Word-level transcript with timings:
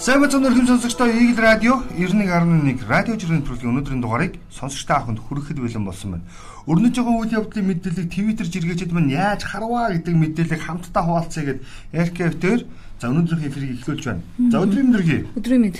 Сайн 0.00 0.22
бацхан 0.24 0.48
өрхөм 0.48 0.64
сонсогчдоо 0.64 1.12
Игэл 1.12 1.36
радио 1.44 1.74
91.1 1.92 2.88
радио 2.88 3.20
жирийн 3.20 3.44
төлөвлөгийн 3.44 3.68
өнөөдрийн 3.68 4.00
дугаарыг 4.00 4.40
сонсогчдоо 4.48 4.96
авахд 4.96 5.20
хүрэхэд 5.20 5.60
бэлэн 5.60 5.84
болсон 5.84 6.16
байна. 6.16 6.24
Өрнөж 6.64 6.96
байгаа 6.96 7.20
үйл 7.20 7.36
явдлын 7.36 7.68
мэдээллийг 7.68 8.08
Twitter 8.08 8.48
жиргээчд 8.48 8.96
маань 8.96 9.12
яаж 9.12 9.44
харваа 9.44 9.92
гэдэг 9.92 10.16
мэдээллийг 10.16 10.62
хамтдаа 10.64 11.04
хуваалцъя 11.04 11.44
гэд 11.44 11.60
RKF-тээр 11.92 12.60
за 12.96 13.04
өнөөдрийн 13.12 13.44
эфирийг 13.44 13.76
эхлүүлж 13.76 14.04
байна. 14.08 14.24
За 14.48 14.56
өдрийн 14.64 14.88
мэдрэг. 14.88 15.36
Өдрийн 15.36 15.62
мэд. 15.68 15.76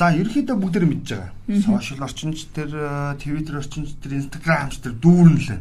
За 0.00 0.04
ерөөхдөө 0.16 0.56
бүгдэр 0.56 0.84
мэдж 0.88 1.08
байгаа. 1.12 1.28
Сошиал 1.60 2.08
орчинч 2.08 2.48
тэр 2.56 2.72
Twitter 3.20 3.60
орчинч 3.60 4.00
тэр 4.00 4.16
Instagram 4.16 4.72
тэр 4.72 4.96
дүүрнэлээ. 4.96 5.60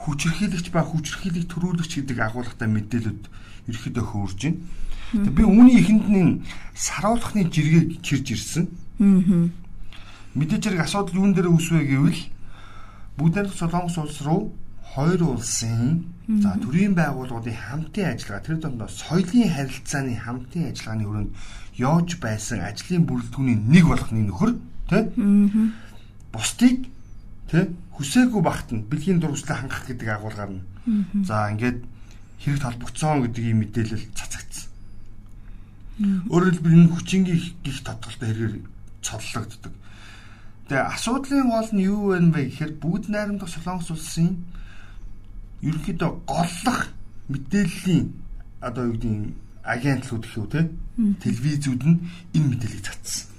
Хүчрхийлэгч 0.00 0.72
ба 0.72 0.80
хүчрхийлэг 0.80 1.44
төрүүлэгч 1.44 1.92
гэдэг 2.00 2.24
агуулгатай 2.24 2.72
мэдээлэлд 2.72 3.28
ерөөхдөө 3.68 4.04
хөөрж 4.16 4.40
байна 4.48 4.64
Би 5.12 5.42
үүний 5.42 5.78
ихэнд 5.80 6.06
нь 6.10 6.42
саруулхны 6.74 7.46
жиргээ 7.46 8.02
чирж 8.02 8.26
ирсэн. 8.34 8.64
Мэдээж 10.34 10.62
хэрэг 10.66 10.82
асуудал 10.82 11.20
юун 11.22 11.32
дээр 11.34 11.48
үүсвэ 11.52 11.86
гэвэл 11.86 12.22
бүгд 13.16 13.54
Солонгос 13.54 13.96
улс 13.98 14.20
руу 14.26 14.52
хоёр 14.96 15.36
улсын 15.36 16.04
за 16.26 16.56
төрийн 16.56 16.96
байгууллагуудын 16.96 17.54
хамтын 17.54 18.16
ажиллагаа 18.16 18.44
тэр 18.44 18.58
дондоо 18.60 18.88
соёлын 18.88 19.48
харилцааны 19.52 20.16
хамтын 20.16 20.72
ажиллагааны 20.72 21.04
өрөөнд 21.04 21.32
явж 21.76 22.08
байсан 22.20 22.60
ажлын 22.64 23.04
бүрэлдэхүүний 23.04 23.58
нэг 23.60 23.84
болохны 23.86 24.24
нөхөр 24.24 24.52
тий 24.88 25.04
бусдыг 26.32 26.76
тий 27.52 27.64
хүсээгүй 27.96 28.42
багт 28.42 28.68
нь 28.72 28.84
бэлгийн 28.90 29.20
дурвслаа 29.20 29.64
хангах 29.64 29.84
гэдэг 29.86 30.08
агуулгаар 30.08 30.52
нь. 30.52 30.64
За 31.24 31.48
ингээд 31.52 31.84
хэрэгт 32.40 32.64
холбогдсон 32.64 33.24
гэдэг 33.24 33.44
ийм 33.44 33.58
мэдээлэл 33.64 34.04
цацагдсан. 34.16 34.65
Өөрөөр 35.96 36.54
хэлбэл 36.60 36.76
энэ 36.76 36.92
хүчингийн 36.92 37.40
гих 37.64 37.78
тодголтой 37.80 38.28
хэрэгээр 38.28 38.54
цоллогддог. 39.00 39.74
Тэгээ 40.68 40.84
асуудлын 40.92 41.48
гол 41.48 41.70
нь 41.72 41.86
юу 41.88 42.12
вэ 42.12 42.20
бэ 42.34 42.40
гэхээр 42.52 42.72
бүгд 42.82 43.04
найрамдах 43.08 43.48
Солонгос 43.48 43.94
улсын 43.94 44.44
ерөнхийдөө 45.64 46.10
голлох 46.28 46.80
мэдээллийн 47.32 48.12
одоо 48.60 48.92
юу 48.92 48.98
гэдэг 48.98 49.14
агентлууд 49.64 50.24
гэх 50.26 50.36
үү 50.36 50.48
те 50.52 50.60
телевизүүд 51.22 51.82
нь 51.86 51.96
энэ 52.34 52.48
мэдээллийг 52.50 52.84
цацсан. 52.84 53.30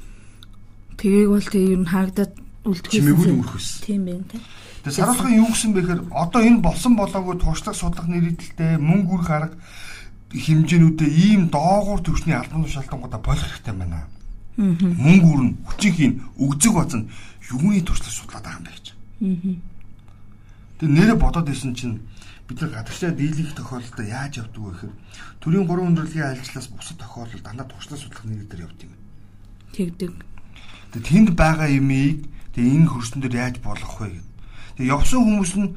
Тэгийг 0.97 1.29
бол 1.29 1.45
тэг 1.45 1.61
ер 1.61 1.81
нь 1.83 1.91
хаагдаад 1.91 2.33
үлдчихсэн. 2.65 2.95
Чимээгүй 3.05 3.27
өрхөс. 3.37 3.67
Тийм 3.85 4.01
байна 4.07 4.25
те. 4.27 4.37
Тэгээ 4.81 4.97
саруулхан 4.97 5.37
юу 5.37 5.49
гэсэн 5.51 5.71
бэ 5.75 5.81
гэхээр 5.83 6.01
одоо 6.09 6.41
энэ 6.41 6.63
болсон 6.63 6.93
болоогүй 6.97 7.35
туршлага 7.37 7.77
судлах 7.77 8.07
нэрэлтэлтэй 8.07 8.81
мөнгө 8.81 9.13
үрх 9.13 9.29
арга 9.29 9.55
хэмжээнүүдээ 10.33 11.11
ийм 11.11 11.47
доогуур 11.47 12.01
төвчний 12.03 12.35
албан 12.35 12.63
тушаалтангуудаа 12.67 13.21
болох 13.23 13.47
хэрэгтэй 13.47 13.75
байна. 13.75 14.07
Мөнгө 14.57 15.27
үрн 15.31 15.49
хүчинхийн 15.63 16.13
өгзөг 16.35 16.73
бацанд 16.75 17.07
юуны 17.47 17.79
туршлага 17.85 18.11
судлаад 18.11 18.43
байгаа 18.43 18.59
юм 18.59 18.65
бэ 18.67 18.71
гэж. 18.75 18.85
Тэгээ 20.77 20.93
нэрэ 20.97 21.15
бодоод 21.15 21.47
исэн 21.47 21.73
чинь 21.77 22.01
бид 22.47 22.61
нар 22.61 22.71
гадагшаа 22.81 23.11
дийлэх 23.11 23.55
тохиолдолд 23.55 24.07
яаж 24.07 24.43
явдаг 24.43 24.61
вэ 24.61 24.71
гэхээр 24.71 24.93
төрийн 25.39 25.67
гурван 25.67 25.95
өндөрлөгийн 25.95 26.31
ажлаас 26.35 26.67
бусад 26.71 26.97
тохиолдолд 26.99 27.43
дандаа 27.43 27.67
туршлага 27.67 28.01
судлах 28.01 28.25
нэр 28.25 28.47
дээр 28.47 28.65
явдаг 28.67 28.87
юм. 28.87 28.95
Тэгдэг. 29.73 30.13
Тэгээ 30.91 31.07
тэнд 31.07 31.29
байгаа 31.35 31.69
юмыг 31.71 32.27
тэгээ 32.55 32.71
энэ 32.77 32.89
хөрсөн 32.91 33.19
дээр 33.23 33.35
яаж 33.35 33.55
болох 33.63 33.93
вэ 33.99 34.07
гэдэг. 34.15 34.27
Тэгээ 34.77 34.91
явсан 34.95 35.19
хүмүүс 35.23 35.53
нь 35.59 35.67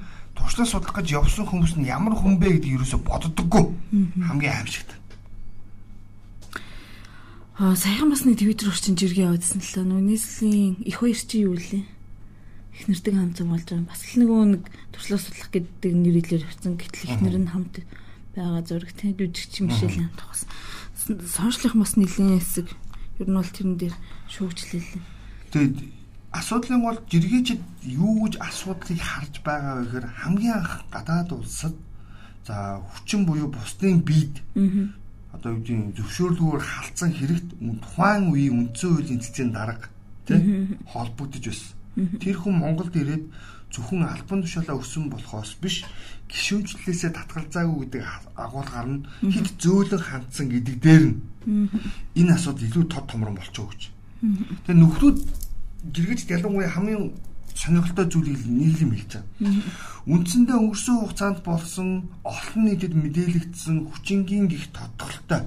туршлага 0.40 0.70
судлах 0.72 0.96
гэж 0.96 1.08
явсан 1.20 1.44
хүмүүс 1.44 1.76
нь 1.76 1.86
ямар 1.86 2.16
хүн 2.16 2.40
бэ 2.40 2.56
гэдгийг 2.56 2.80
ерөөсө 2.80 2.98
боддоггүй. 3.04 3.64
Хамгийн 4.24 4.56
аимшигт. 4.56 4.90
Аа 7.60 7.76
саяхан 7.76 8.08
бас 8.08 8.24
нэг 8.24 8.40
Twitter 8.40 8.72
орчин 8.72 8.96
жиргээ 8.96 9.28
явуулсан 9.28 9.60
л 9.60 9.84
нөө 9.84 10.00
нийслэлийн 10.00 10.80
их 10.80 11.04
баяр 11.04 11.20
чи 11.20 11.44
юу 11.44 11.52
лээ? 11.52 11.84
Их 11.84 12.84
нэрдэг 12.88 13.12
хамт 13.12 13.44
болж 13.44 13.68
байгаа. 13.68 13.84
Бас 13.84 14.00
л 14.00 14.24
нөгөө 14.24 14.40
нэг 14.56 14.62
туршлага 14.96 15.20
судлах 15.28 15.50
гэдэг 15.52 15.92
нэрээр 15.92 16.48
явсан. 16.48 16.80
Гэтэл 16.80 17.04
их 17.04 17.20
нэр 17.20 17.36
нь 17.36 17.52
хамт 17.52 17.84
байгаа 18.32 18.64
зураг 18.64 18.96
тийм 18.96 19.12
жүжигч 19.12 19.60
Мишель 19.60 19.92
хамт 19.92 20.20
бас. 20.24 20.48
Сошиалх 21.04 21.76
бас 21.76 22.00
нэлийн 22.00 22.40
хэсэг. 22.40 22.72
Ер 23.20 23.28
нь 23.28 23.36
бол 23.36 23.44
тэрэн 23.44 23.76
дээр 23.76 23.94
шүүгчлээ. 24.32 24.84
Тэгээд 25.52 25.99
асуудлын 26.30 26.80
гол 26.82 26.98
жиргээчд 27.10 27.62
юу 27.84 28.26
гэж 28.26 28.34
асуудлыг 28.38 29.00
харж 29.02 29.34
байгаа 29.42 29.74
вэ 29.78 29.84
гэхээр 29.84 30.06
хамгийн 30.22 30.56
анх 30.62 30.74
гадаад 30.94 31.30
улсад 31.34 31.74
за 32.46 32.78
хүчин 32.92 33.26
буюу 33.26 33.50
бусдын 33.50 34.00
бид 34.06 34.38
одоо 35.34 35.50
юу 35.54 35.62
гэдэг 35.62 35.96
зөвшөөрлгөөр 35.98 36.62
халдсан 36.62 37.10
хэрэгт 37.14 37.48
тухайн 37.82 38.30
үеийн 38.30 38.70
үндсэн 38.70 38.90
хуулийн 38.94 39.22
цэцгийн 39.22 39.50
дарга 39.50 39.90
тий 40.26 40.78
холбогдож 40.86 41.44
байсан. 41.46 41.74
Тэр 42.22 42.36
хүн 42.38 42.54
Монголд 42.62 42.94
ирээд 42.94 43.24
зөвхөн 43.74 44.06
албан 44.06 44.42
тушаалаа 44.42 44.78
өссөн 44.78 45.10
болохоос 45.10 45.58
биш 45.62 45.82
гişүнчлэлээсээ 46.30 47.10
татгалзаагүй 47.14 47.78
гэдэг 47.86 48.02
агуулгаар 48.34 48.88
нь 48.90 49.06
хэд 49.34 49.48
зөөлөн 49.62 50.02
хандсан 50.02 50.46
гэдэг 50.50 50.76
дээр 50.82 51.04
нь 51.10 51.18
энэ 52.18 52.34
асуудал 52.34 52.66
илүү 52.66 52.84
тод 52.90 53.06
томрон 53.10 53.38
болчихоо 53.38 53.70
гэж. 53.70 53.82
Тэгээ 54.66 54.78
нөхдүүд 54.78 55.18
жиргэжт 55.94 56.30
ялангуяа 56.30 56.70
хамгийн 56.70 57.12
сонирхолтой 57.54 58.06
зүйлийг 58.10 58.46
нэг 58.46 58.80
юм 58.80 58.92
хэлж 58.94 59.12
байгаа. 59.20 59.52
Үндсэндээ 60.06 60.56
өнгөрсөн 60.56 60.96
хугацаанд 61.00 61.38
болсон 61.44 61.88
олон 62.24 62.62
нийтэд 62.64 62.94
мэдээлэгдсэн 62.94 63.76
хүчингийн 63.90 64.46
гих 64.48 64.70
тодголтой, 64.72 65.42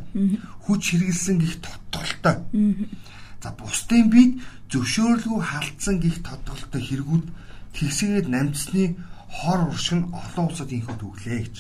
хүч 0.68 0.82
хэрэгэлсэн 0.94 1.38
гих 1.40 1.56
тодголтой. 1.64 2.36
За 3.42 3.50
бусдын 3.58 4.10
бид 4.14 4.32
зөвшөөрлгүй 4.72 5.42
халдсан 5.42 5.96
гих 6.00 6.18
тодголтой 6.22 6.82
хэрэгүүд 6.82 7.26
тэгсгээд 7.74 8.28
намжсны 8.30 8.96
хор 9.34 9.70
уршиг 9.70 9.98
нь 10.00 10.10
олон 10.14 10.46
улсад 10.48 10.70
инхэд 10.70 11.02
өглөө 11.02 11.40
гэж. 11.42 11.56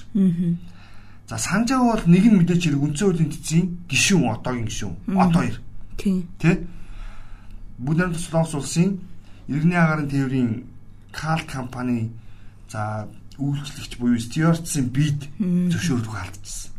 За 1.27 1.37
санаж 1.39 1.69
байгаа 1.71 1.97
бол 1.97 2.05
нэг 2.13 2.25
нь 2.29 2.37
мэдээж 2.37 2.61
хэрэг 2.67 2.83
үндсэн 2.83 3.07
хуулийн 3.09 3.31
цэцгийн 3.33 3.67
гишүүн 3.89 4.29
одоогийн 4.37 4.67
гишүүн. 4.69 4.95
Одоо 5.17 5.41
хоёр. 5.41 5.57
Тийм. 5.97 6.27
Тэ? 6.37 6.67
Бүгд 7.77 8.17
Солонгос 8.17 8.53
улсын 8.53 8.99
иргэний 9.47 9.77
агарын 9.77 10.09
тээврийн 10.09 10.65
Калт 11.11 11.47
компани 11.49 12.11
за 12.69 13.07
үйлчлэгч 13.37 13.97
буюу 13.97 14.19
Стюартсын 14.19 14.89
бид 14.89 15.29
зөвшөөрлөг 15.39 16.15
алдчихсан. 16.15 16.71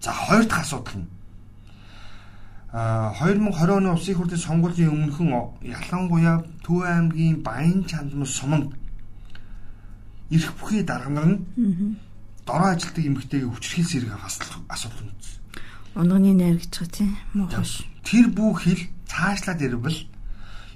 За 0.00 0.10
хоёр 0.12 0.44
дахь 0.46 0.62
асуудал 0.62 1.02
нь 1.02 1.08
а 2.72 3.12
2020 3.20 3.68
оны 3.68 3.92
улсын 3.92 4.16
хурлын 4.16 4.38
сонгуулийн 4.38 4.90
өмнөхөн 4.90 5.28
ялангуяа 5.60 6.40
Төв 6.64 6.82
аймгийн 6.88 7.42
Баян 7.44 7.84
чандмал 7.84 8.26
суманд 8.26 8.72
ирэх 10.30 10.56
бүхий 10.56 10.82
дарга 10.82 11.10
нар 11.10 11.26
нь 11.26 11.96
дороо 12.46 12.72
ажилтдаг 12.72 13.04
эмэгтэйг 13.04 13.44
хүчрхийлс 13.44 13.92
хэрэг 13.92 14.16
асуудал 14.72 15.04
үүссэн. 15.12 15.40
Унганы 15.94 16.32
найр 16.32 16.56
гэж 16.56 16.72
байгаа 16.72 16.96
тийм 16.96 17.12
муухаш. 17.36 17.84
Тэр 18.08 18.26
бүх 18.32 18.64
хил 18.64 18.80
цаашлаад 19.04 19.60
ирвэл 19.60 20.00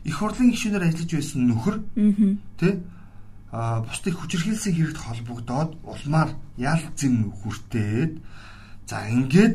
их 0.07 0.15
хурлын 0.19 0.55
гишүүнээр 0.55 0.87
ажиллаж 0.87 1.11
байсан 1.11 1.43
нөхөр 1.51 1.77
тий 2.63 2.75
а 3.51 3.81
бусдыг 3.83 4.15
хүчирхийлсэн 4.19 4.75
хэрэгт 4.75 4.99
холбогдоод 5.03 5.71
улмаар 5.83 6.31
ял 6.57 6.83
зэм 6.95 7.35
хүртээд 7.35 8.13
за 8.87 8.97
ингээд 9.11 9.55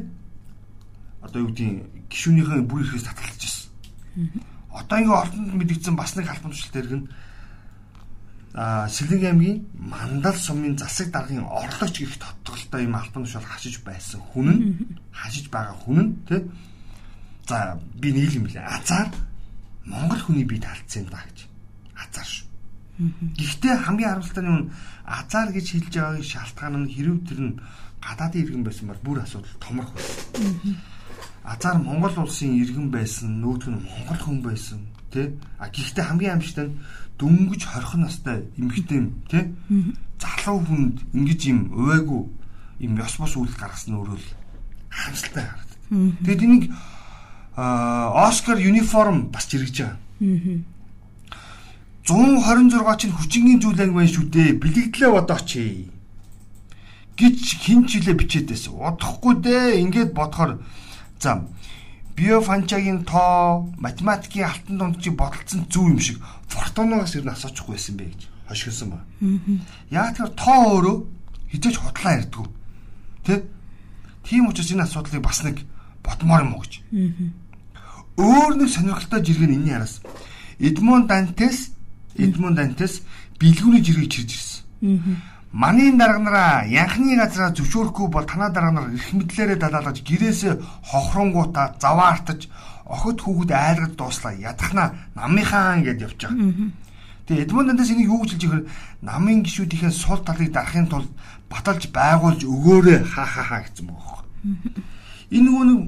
одоо 1.23 1.39
юу 1.47 1.49
гэдгийг 1.55 2.11
гишүүнийхээ 2.11 2.61
бүр 2.67 2.83
ирэхээс 2.83 3.07
татгалж 3.07 3.41
ирсэн. 3.45 3.69
Одоо 4.75 4.97
ингээ 4.99 5.21
ордонд 5.23 5.53
мэдгдсэн 5.55 5.95
бас 5.95 6.11
нэг 6.15 6.27
тушаалт 6.27 6.75
хэрэг 6.75 6.93
нь 6.99 7.07
а 8.53 8.89
Сэлэг 8.89 9.23
аймгийн 9.23 9.63
Мандал 9.79 10.35
сумын 10.35 10.75
засаг 10.75 11.07
даргын 11.11 11.47
орлогч 11.47 12.03
гэх 12.03 12.19
тодголтой 12.19 12.83
юм 12.83 12.95
албан 12.99 13.23
тушаал 13.23 13.47
хашиж 13.47 13.79
байсан 13.87 14.19
хүн 14.19 14.47
нь 14.51 14.61
хашиж 15.15 15.47
байгаа 15.47 15.77
хүн 15.79 15.99
нь 16.03 16.15
тий 16.27 16.41
за 17.47 17.79
би 17.95 18.11
нэг 18.11 18.35
юм 18.35 18.43
билээ 18.43 18.67
азар 18.67 19.07
Монгол 19.85 20.21
хүний 20.21 20.45
бие 20.45 20.61
талцсан 20.61 21.05
да 21.09 21.21
гэж 21.25 21.47
азар 21.97 22.27
шүү. 22.27 22.47
Гэхдээ 23.37 23.75
хамгийн 23.81 24.09
харамсалтай 24.09 24.45
нь 24.45 24.69
азар 25.05 25.49
гэж 25.51 25.65
хэлж 25.71 25.93
байгаагийн 25.97 26.29
шалтгаан 26.29 26.75
нь 26.85 26.91
хэрэг 26.93 27.19
тэр 27.25 27.39
нь 27.41 27.59
гадаадын 28.01 28.41
иргэн 28.41 28.63
байсан 28.65 28.85
бол 28.87 29.01
бүр 29.05 29.17
асуудал 29.21 29.57
томрох 29.61 29.91
байсан. 29.93 30.77
Азар 31.43 31.77
Монгол 31.81 32.15
улсын 32.21 32.53
иргэн 32.61 32.89
байсан, 32.93 33.41
нөгөөх 33.41 33.65
нь 33.69 33.81
Монгол 33.81 34.21
хүн 34.21 34.39
байсан, 34.45 34.79
тий? 35.09 35.33
А 35.57 35.69
гэхдээ 35.69 36.05
хамгийн 36.05 36.33
амжилттай 36.37 36.65
нь 36.69 36.77
дөнгөж 37.17 37.61
20 37.65 37.97
настай 38.01 38.37
эмэгтэй 38.57 39.01
тий? 39.29 39.43
Залуу 40.21 40.61
хүнд 40.65 40.97
ингэж 41.13 41.41
юм 41.49 41.59
увайгүй 41.73 42.21
юм 42.85 42.93
ёс 42.97 43.15
бос 43.17 43.33
үйл 43.37 43.53
гаргасан 43.57 43.97
өөрөө 43.97 44.17
л 44.17 44.29
харамсалтай 44.89 45.45
харагдав. 45.45 45.79
Тэгээд 46.25 46.45
энийг 46.45 46.65
Оскар 47.61 48.57
юниформ 48.57 49.29
бас 49.29 49.45
жиргэж 49.45 49.77
байгаа. 49.85 49.97
126 52.05 52.97
чинь 52.97 53.13
хүчингийн 53.13 53.61
зүйл 53.61 53.81
анги 53.81 53.93
байна 53.93 54.09
шүү 54.09 54.25
дээ. 54.33 54.57
Бэлэгдлээ 54.57 55.11
бодооч 55.13 55.49
гэж 57.13 57.37
хин 57.61 57.85
ч 57.85 58.01
хилээ 58.01 58.17
бичээд 58.17 58.49
байсан. 58.49 58.73
Удахгүй 58.73 59.33
дээ. 59.45 59.77
Ингээд 59.85 60.11
бодохоор 60.17 60.57
за 61.21 61.45
биофанчагийн 62.17 63.05
тоо, 63.05 63.69
математикийн 63.77 64.49
алтан 64.49 64.77
дунд 64.77 64.97
чи 65.01 65.09
бодолцсон 65.13 65.69
зүв 65.69 65.85
юм 65.93 65.99
шиг 66.01 66.17
фортуноос 66.49 67.15
ер 67.15 67.25
нь 67.25 67.33
асуучихгүй 67.33 67.77
байсан 67.77 67.95
бэ 67.97 68.05
гэж 68.09 68.21
хошигсон 68.49 68.89
ба. 68.89 68.99
Яг 69.93 70.17
тэр 70.17 70.33
тоо 70.33 70.81
өөрөө 70.81 70.97
хизээч 71.53 71.77
худлаа 71.77 72.17
ярьдгүй. 72.17 72.45
Тэ? 73.25 73.45
Тийм 74.25 74.49
учраас 74.49 74.71
энэ 74.73 74.83
асуудлыг 74.89 75.21
бас 75.21 75.45
нэг 75.45 75.61
бодмоор 76.03 76.41
юм 76.45 76.53
уу 76.57 76.61
гэж. 76.65 76.81
Өөр 78.17 78.55
нэг 78.59 78.69
сонирхолтой 78.69 79.23
жиргэн 79.23 79.55
энэний 79.55 79.75
араас 79.75 80.01
Эдмон 80.59 81.07
Дантес 81.07 81.71
Эдмон 82.17 82.55
Дантес 82.55 83.01
бэлгүүний 83.39 83.83
жиргэг 83.83 84.11
чирж 84.11 84.31
ирсэн. 84.35 85.21
Манийн 85.51 85.97
дарга 85.97 86.19
нараа 86.19 86.65
янхны 86.65 87.15
газараа 87.15 87.51
зөвшөөрөхгүй 87.51 88.07
бол 88.07 88.23
танаа 88.23 88.49
дарга 88.51 88.71
нар 88.71 88.87
эрх 88.93 89.11
мэдлээрээ 89.11 89.59
далаалгаж 89.59 89.99
гэрээсээ 89.99 90.53
хохронгуудаа 90.87 91.75
заваартаж 91.75 92.47
охид 92.87 93.19
хүүхэд 93.19 93.51
айлгаж 93.51 93.93
дууслаа 93.99 94.33
ядахна 94.35 95.11
намынхаа 95.15 95.75
гэд 95.83 96.03
явж 96.07 96.19
байгаа. 96.23 96.71
Тэгээ 97.27 97.43
Эдмон 97.47 97.67
Дантес 97.67 97.91
энийг 97.91 98.07
юу 98.07 98.23
гэж 98.23 98.31
хэлж 98.31 98.43
ихээр 98.47 98.63
намын 99.03 99.43
гişүүдийнхээ 99.43 99.91
сул 99.91 100.23
талыг 100.23 100.51
дарахын 100.51 100.87
тулд 100.87 101.11
баталж 101.51 101.83
байгуулж 101.91 102.47
өгөөрэй 102.47 102.99
ха 103.07 103.23
ха 103.27 103.43
ха 103.43 103.57
гэсэн 103.63 103.91
юм. 103.91 103.99
Энэ 105.31 105.47
нөгөө 105.47 105.65
нэг 105.65 105.79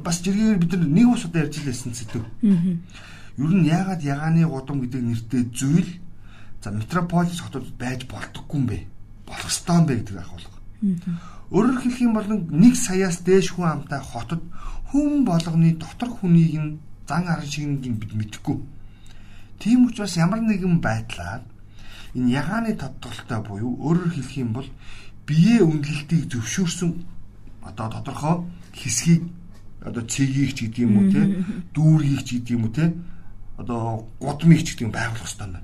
бас 0.00 0.18
жиргээр 0.24 0.58
бид 0.58 0.72
нар 0.72 0.88
нэг 0.88 1.08
ус 1.12 1.24
удаа 1.28 1.44
ярьж 1.44 1.60
лээсэн 1.60 1.92
сэдв. 1.92 2.24
Ер 2.42 3.52
нь 3.52 3.68
яагаад 3.68 4.00
ягааны 4.00 4.48
гудам 4.48 4.80
гэдэг 4.80 5.02
нэртэй 5.04 5.42
зүйл 5.52 6.00
за 6.64 6.72
метрополис 6.72 7.40
хотод 7.40 7.68
байж 7.76 8.08
болдоггүй 8.08 8.56
юм 8.56 8.66
бэ? 8.66 8.78
болох 9.26 9.46
ёстой 9.50 9.76
юм 9.76 9.86
бэ 9.86 9.94
гэдэг 9.96 10.16
ахуулга. 10.22 10.58
Өөрөөр 11.50 11.78
хэлэх 11.82 12.00
юм 12.00 12.14
бол 12.14 12.26
нэг 12.30 12.74
саяас 12.78 13.20
дээш 13.26 13.54
хүн 13.54 13.66
амтай 13.66 14.00
хотод 14.00 14.42
хүн 14.90 15.26
болгоны 15.26 15.74
дотор 15.74 16.10
хүнийг 16.10 16.54
нь 16.54 16.78
зан 17.08 17.26
аран 17.26 17.46
шиг 17.46 17.66
нэг 17.66 17.98
бид 17.98 18.12
мэдэхгүй. 18.14 18.62
Тийм 19.58 19.86
учраас 19.86 20.16
ямар 20.16 20.40
нэгэн 20.40 20.78
байдлаар 20.80 21.42
энэ 22.14 22.30
ягааны 22.30 22.72
тодтолтой 22.78 23.40
буюу 23.42 23.72
өөрөөр 23.82 24.10
хэлэх 24.14 24.36
юм 24.38 24.50
бол 24.54 24.68
биеэ 25.26 25.62
үнэлэлтийг 25.66 26.30
зөвшөөрсөн 26.30 26.90
одоо 27.68 27.86
тодорхой 27.90 28.36
хэсгийг 28.72 29.22
одоо 29.82 30.02
цэгийг 30.02 30.54
ч 30.54 30.66
гэдэг 30.66 30.84
юм 30.86 30.94
уу 30.98 31.06
те 31.12 31.22
дүүргийг 31.74 32.22
ч 32.26 32.28
гэдэг 32.38 32.54
юм 32.56 32.64
уу 32.66 32.72
те 32.74 32.94
одоо 33.56 34.08
гудмыг 34.18 34.62
ч 34.64 34.74
гэдэг 34.74 34.86
юм 34.86 34.92
байгуулах 34.92 35.22
хэрэгтэй 35.22 35.46
байна. 35.46 35.60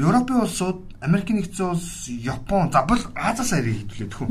Европын 0.00 0.40
улсууд, 0.40 0.78
Америк 1.04 1.28
нэгдсэн 1.28 1.76
улс, 1.76 2.08
Япон, 2.08 2.72
за 2.72 2.80
бол 2.88 3.02
Азаас 3.12 3.52
арай 3.52 3.84
хэвлээд 3.84 4.14
хөө. 4.16 4.28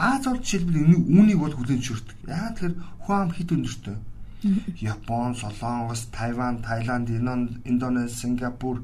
Аз 0.00 0.24
бол 0.24 0.40
жишээлбэл 0.40 0.96
үүнийг 1.12 1.38
бол 1.40 1.52
хүлээн 1.52 1.82
зөвшөөрдөг. 1.84 2.16
Яагаад 2.24 2.54
тэгэхээр 2.56 2.74
хүн 3.04 3.16
ам 3.20 3.30
хит 3.36 3.52
өндөртэй. 3.52 3.96
Япон, 4.80 5.36
Солонгос, 5.36 6.08
Тайван, 6.08 6.64
Таиланд, 6.64 7.10
Индонез, 7.68 8.16
Сингапур, 8.16 8.80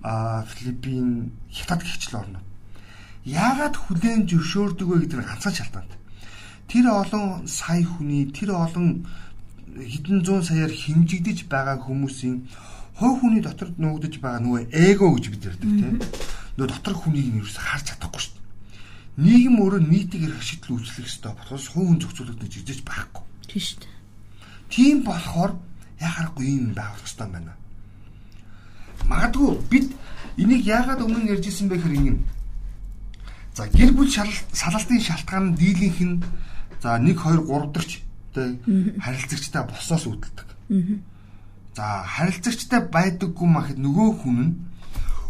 а 0.00 0.42
Филиппин, 0.48 1.32
Хятад 1.52 1.84
гихчл 1.84 2.16
орнууд. 2.16 2.47
Яагаад 3.24 3.74
хүлээн 3.76 4.28
зөвшөөрдөг 4.28 4.86
вэ 4.88 4.96
гэдэг 5.06 5.18
нь 5.18 5.28
ганцхан 5.28 5.54
шалтгаантай. 5.54 5.98
Тэр 6.68 6.84
олон 6.92 7.48
сая 7.48 7.84
хүний, 7.84 8.28
тэр 8.30 8.54
олон 8.54 9.08
хэдэн 9.76 10.24
зуун 10.24 10.44
саяар 10.44 10.72
хэмжигдэж 10.72 11.48
байгаа 11.48 11.80
хүмүүсийн 11.80 12.46
хой 12.98 13.12
хүний 13.18 13.42
дотор 13.42 13.70
нуугдж 13.78 14.18
байгаа 14.18 14.42
нөгөө 14.42 14.62
эго 14.74 15.06
гэж 15.14 15.24
бид 15.30 15.46
ярьдаг 15.48 15.70
тийм. 15.70 15.96
Нөгөө 16.58 16.70
дотор 16.72 16.94
хүнийг 16.98 17.28
нь 17.30 17.38
ерөөсө 17.38 17.62
харж 17.62 17.84
чадахгүй 17.94 18.20
шүү 18.20 18.34
дээ. 18.34 18.46
Нийгэм 19.22 19.56
өөрөө 19.62 19.82
нийтийг 19.86 20.22
эрх 20.26 20.42
шийдэл 20.42 20.74
үүслэх 20.74 21.06
ёстой 21.06 21.32
болохоос 21.38 21.66
хувийн 21.70 22.00
зөвцөлөд 22.02 22.38
гэж 22.42 22.52
үзэж 22.58 22.80
байхгүй. 22.82 23.24
Тийм 23.46 23.62
шүү 23.62 23.78
дээ. 23.82 23.94
Тийм 24.72 24.96
болохоор 25.06 25.52
яхахгүй 26.02 26.44
юм 26.46 26.74
байгуулах 26.74 27.06
ёстой 27.06 27.28
байна. 27.30 27.54
Магадгүй 29.06 29.50
бид 29.70 29.86
энийг 30.36 30.62
яагаад 30.66 31.02
өмнө 31.06 31.30
ярьжсэн 31.38 31.70
бэ 31.70 31.78
гэхээр 31.78 31.98
ингэ. 31.98 32.37
За 33.58 33.66
гэр 33.66 33.90
бүл 33.90 34.06
салалтын 34.06 35.02
шалтгаан 35.02 35.50
нь 35.50 35.58
дийлийнх 35.58 35.98
нь 36.06 36.22
за 36.78 36.94
1 36.94 37.10
2 37.10 37.42
3 37.42 37.74
дэрч 37.74 37.90
харилцагчтай 39.02 39.62
босоос 39.66 40.06
үүдэлдэг. 40.06 40.48
За 41.74 42.06
харилцагчтай 42.06 42.86
байдаггүй 42.86 43.48
махад 43.50 43.82
нөгөө 43.82 44.10
хүн 44.22 44.38
нь 44.46 44.54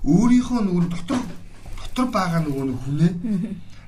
өөрийнхөө 0.04 0.60
нөгөө 0.60 0.92
дотор 0.92 1.20
дотор 1.80 2.06
байгаа 2.12 2.44
нөгөө 2.44 2.64
нэг 2.68 2.78
хүнээ 2.84 3.12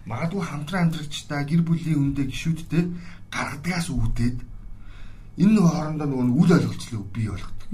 магадгүй 0.09 0.41
хамтран 0.49 0.89
амьдрагчтай 0.89 1.45
гэр 1.45 1.61
бүлийн 1.61 2.01
хүндээ 2.01 2.27
гişүүдтэй 2.33 2.85
гаргадгаас 3.29 3.93
үүдээд 3.93 4.39
энэ 5.37 5.53
нөгөө 5.53 5.73
хоорондоо 5.77 6.09
нөгөө 6.09 6.41
үл 6.41 6.51
ойлголцлоо 6.57 7.05
бий 7.13 7.29
болгодог. 7.29 7.69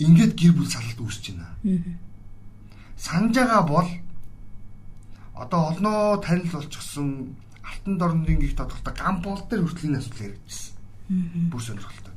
Ингээд 0.00 0.32
гэр 0.32 0.52
бүл 0.56 0.72
салалт 0.72 0.96
үүсэж 0.96 1.36
байна. 1.36 1.52
Санаж 2.96 3.36
байгаа 3.36 3.62
бол 3.68 3.88
одоо 5.36 5.60
олноо 5.70 6.16
танил 6.24 6.50
болчихсон 6.52 7.36
алтан 7.62 7.98
дорнодын 7.98 8.40
гих 8.40 8.56
тодорхой 8.56 8.94
гам 8.94 9.20
бол 9.22 9.40
дээр 9.48 9.62
хүртэл 9.62 9.88
энэ 9.88 9.98
асуудал 9.98 10.26
яригдсан. 10.26 10.74
Бүр 11.50 11.62
сонирхолтой. 11.62 12.14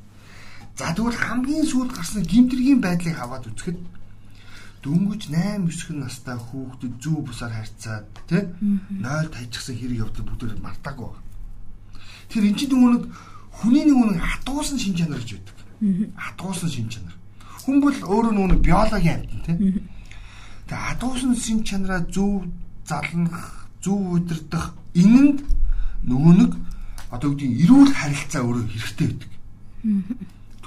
За 0.78 0.94
тэгвэл 0.96 1.20
хамгийн 1.20 1.66
сүүлд 1.68 1.92
гарсан 1.92 2.24
гимтэргийн 2.24 2.82
байдлыг 2.82 3.18
аваад 3.20 3.48
үзэхэд 3.52 3.80
дөнгөж 4.84 5.22
8 5.28 5.68
9 5.68 6.00
настай 6.00 6.38
хүүхдэд 6.40 6.94
зүү 7.04 7.20
бусаар 7.28 7.52
харьцаад 7.52 8.08
тий 8.32 8.44
0 9.04 9.28
тажчихсан 9.36 9.76
хэрэг 9.76 10.00
явдал 10.08 10.24
бүгд 10.24 10.64
мартаагүй. 10.64 11.12
Тэр 12.32 12.44
эн 12.48 12.56
чинь 12.56 12.72
нөгөө 12.72 12.92
нэг 12.96 13.04
хүний 13.60 13.84
нөгөө 13.84 14.16
нэг 14.16 14.24
хатуусан 14.24 14.80
шин 14.80 14.96
чанар 14.96 15.20
гэж 15.20 15.36
байдаг. 15.36 15.58
Хатуусан 16.16 16.70
шин 16.72 16.88
чанар. 16.88 17.16
Хүн 17.68 17.84
бол 17.84 17.98
өөрөө 18.00 18.32
нөгөө 18.32 18.52
нэг 18.56 18.62
биологийн 18.64 19.20
амьтан 19.20 19.42
тий. 19.44 19.84
Тэгээ 20.72 20.86
хатуусан 20.88 21.36
шин 21.36 21.60
чанараа 21.68 22.08
зөв 22.08 22.48
залнах, 22.90 23.70
зөв 23.84 24.00
удирдах 24.18 24.74
энэнд 24.98 25.46
нөгөө 26.10 26.34
нэг 26.42 26.52
одоо 27.14 27.30
үгдийн 27.32 27.54
эрүүл 27.64 27.94
харилцаа 27.94 28.42
өөрөө 28.42 28.66
хэрэгтэй 28.74 29.08
байдаг 29.08 29.32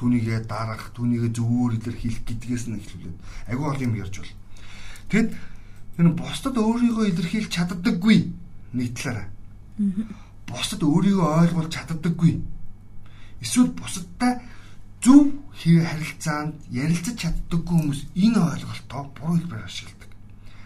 түүнийгээ 0.03 0.41
дарах, 0.51 0.91
түүнийгээ 0.99 1.31
зөвөр 1.31 1.79
илэрхийлэх 1.79 2.27
гэдгээс 2.27 2.65
нь 2.67 2.79
эхлүүлээд 2.83 3.19
агүй 3.55 3.67
ол 3.71 3.85
юм 3.87 3.95
ярьж 3.95 4.19
бол. 4.19 4.35
Тэгэд 5.15 5.31
энэ 6.03 6.11
бусдад 6.19 6.59
өөрийгөө 6.59 7.07
илэрхийлж 7.15 7.51
чаддаггүй 7.55 8.19
нэг 8.75 8.89
талаараа. 8.99 9.31
Бусдад 10.51 10.83
өөрийгөө 10.83 11.29
ойлгуулж 11.47 11.71
чаддаггүй. 11.71 12.43
Эсвэл 13.47 13.71
бусадтай 13.79 14.43
зөв 14.99 15.39
харилцаанд 15.63 16.59
ярилцаж 16.75 17.17
чаддаггүй 17.23 17.77
хүмүүс 17.79 18.01
энэ 18.19 18.43
ойлголтоо 18.43 19.03
буруу 19.15 19.39
хэлбэрээр 19.39 19.71
ашигладаг. 19.71 20.02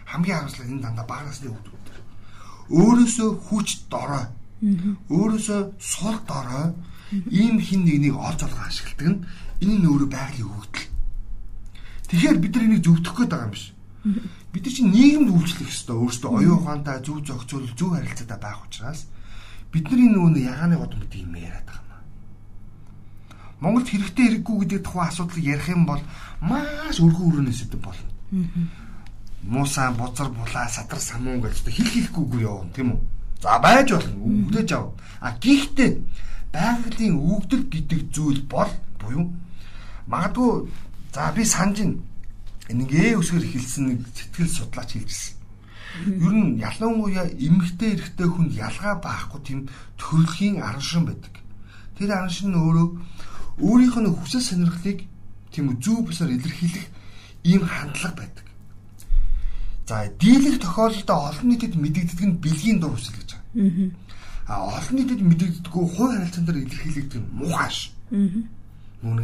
Хамгийн 0.07 0.37
харамслал 0.37 0.71
энэ 0.71 0.83
дандаа 0.83 1.05
багасны 1.05 1.51
хүмүүс. 1.51 1.77
Өөрөөсөө 2.67 3.29
хүч 3.47 3.67
дорой. 3.91 4.25
Өөрөөсөө 5.11 5.59
сул 5.79 6.17
дорой 6.27 6.75
ийм 7.31 7.59
хин 7.59 7.85
нэгнийг 7.87 8.15
олж 8.15 8.43
олгоо 8.43 8.67
ашигладаг 8.67 9.07
нь 9.07 9.23
энэ 9.63 9.75
нь 9.79 9.87
өөрөө 9.87 10.09
байгалийн 10.11 10.49
хөвгдөл. 10.51 10.87
Тэгэхээр 12.11 12.37
бид 12.43 12.53
нар 12.55 12.65
энийг 12.67 12.83
зөвдөх 12.83 13.15
гээд 13.15 13.31
байгаа 13.31 13.47
юм 13.47 13.55
биш. 13.55 13.65
Бид 14.51 14.63
нар 14.63 14.73
чинь 14.75 14.91
нийгэмд 14.91 15.29
үйлчлэх 15.31 15.71
ёстой. 15.71 15.95
Өөрсдөө 15.95 16.31
оюун 16.35 16.59
ухаантай 16.59 16.97
зөв 17.03 17.23
зохицуул, 17.23 17.67
зөв 17.79 17.89
харилцаатай 17.95 18.39
байх 18.39 18.59
учраас 18.67 19.07
бидний 19.71 20.11
нөгөө 20.11 20.43
ягааны 20.43 20.75
годом 20.79 20.99
гэдэг 21.03 21.19
юм 21.23 21.35
яриад 21.35 21.67
байгаа 21.67 21.99
юм. 21.99 22.03
Монголд 23.59 23.87
хэрэгтэй 23.87 24.25
хэрэггүй 24.27 24.57
гэдэг 24.63 24.81
тухайн 24.83 25.07
асуудлыг 25.11 25.43
ярих 25.43 25.67
юм 25.71 25.83
бол 25.87 26.01
маш 26.41 26.97
өргөн 26.99 27.27
өрөөнөөс 27.27 27.61
идэв 27.67 27.81
болно. 27.83 28.07
Муусан, 29.47 29.95
бузар, 29.95 30.29
булаа, 30.29 30.67
садар, 30.67 30.99
самуун 30.99 31.41
гэж 31.41 31.63
хэл 31.63 31.87
хэлэхгүйгүй 31.87 32.41
явна 32.43 32.71
тийм 32.75 32.91
үү? 32.91 32.99
За 33.41 33.59
байж 33.63 33.91
болно. 33.91 34.19
Хүлээж 34.47 34.71
ав. 34.75 34.91
А 35.23 35.31
гэхдээ 35.39 35.91
байгалийн 36.51 37.15
өгдөл 37.15 37.63
гэдэг 37.71 38.01
зүйл 38.11 38.41
бол 38.51 38.71
буюу 38.99 39.31
магадгүй 40.07 40.67
за 41.13 41.31
би 41.35 41.43
санаж 41.45 41.77
нэг 41.79 42.91
ээ 42.91 43.15
үсгэр 43.19 43.45
хэлсэн 43.47 43.83
нэг 43.87 43.99
сэтгэл 44.15 44.51
судлаач 44.51 44.91
хэлжсэн. 44.95 45.35
Ер 46.07 46.33
нь 46.33 46.59
ялангуяа 46.59 47.27
эмэгтэй 47.31 47.95
эрэгтэй 47.95 48.27
хүнд 48.27 48.51
ялгаа 48.51 48.99
байхгүй 48.99 49.39
тийм 49.47 49.59
төрөлхийн 49.95 50.59
араншин 50.59 51.07
байдаг. 51.07 51.33
Тэр 51.97 52.11
араншин 52.11 52.51
нь 52.51 52.59
өөрөө 52.59 52.87
өөрийнх 53.63 53.97
нь 54.01 54.11
хүсэл 54.11 54.43
сонирхлыг 54.43 54.99
тийм 55.51 55.79
зөв 55.79 56.05
бусаар 56.05 56.35
илэрхийлэх 56.35 56.85
ийм 57.43 57.63
хандлага 57.63 58.15
байдаг. 58.19 58.46
За 59.87 60.07
дийлэх 60.19 60.59
тохиолдолд 60.59 61.09
олон 61.09 61.47
нийтэд 61.47 61.73
мэдэгддэг 61.79 62.25
нь 62.27 62.39
бэлгийн 62.43 62.79
дур 62.83 62.93
хүсэл 62.93 63.15
гэж 63.15 63.29
байгаа. 63.39 63.91
А 64.47 64.53
олон 64.67 64.95
нийтэд 64.99 65.21
мэдэгддэггүй 65.23 65.85
хувь 65.95 66.11
харилцаан 66.11 66.45
дээр 66.45 66.63
илэрхийлэгдэх 66.67 67.19
нь 67.23 67.31
муухайш. 67.31 67.95
Нүг 68.11 69.23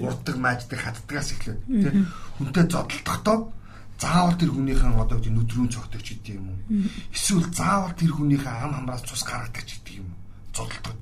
урддаг 0.00 0.36
мааждаг 0.40 0.80
хатдгаас 0.80 1.28
эхлээд. 1.36 1.60
Тий 1.68 1.92
хүнтэй 2.40 2.64
зодтолдохдоо 2.72 3.52
заавал 4.00 4.36
тэр 4.40 4.50
хүнийхэн 4.56 4.96
одоо 4.96 5.20
тийм 5.20 5.36
нүдрүүн 5.36 5.68
цогтөгч 5.68 6.24
гэдэг 6.24 6.40
юм 6.40 6.48
уу? 6.48 6.88
Эсвэл 7.12 7.52
заавал 7.52 7.92
тэр 7.92 8.16
хүнийхэн 8.16 8.64
ам 8.64 8.72
хамраас 8.80 9.04
цус 9.04 9.22
гаргадаг 9.28 9.64
ч 9.68 9.76
гэдэг 9.76 10.00
юм 10.00 10.08
зодтолдог 10.56 10.96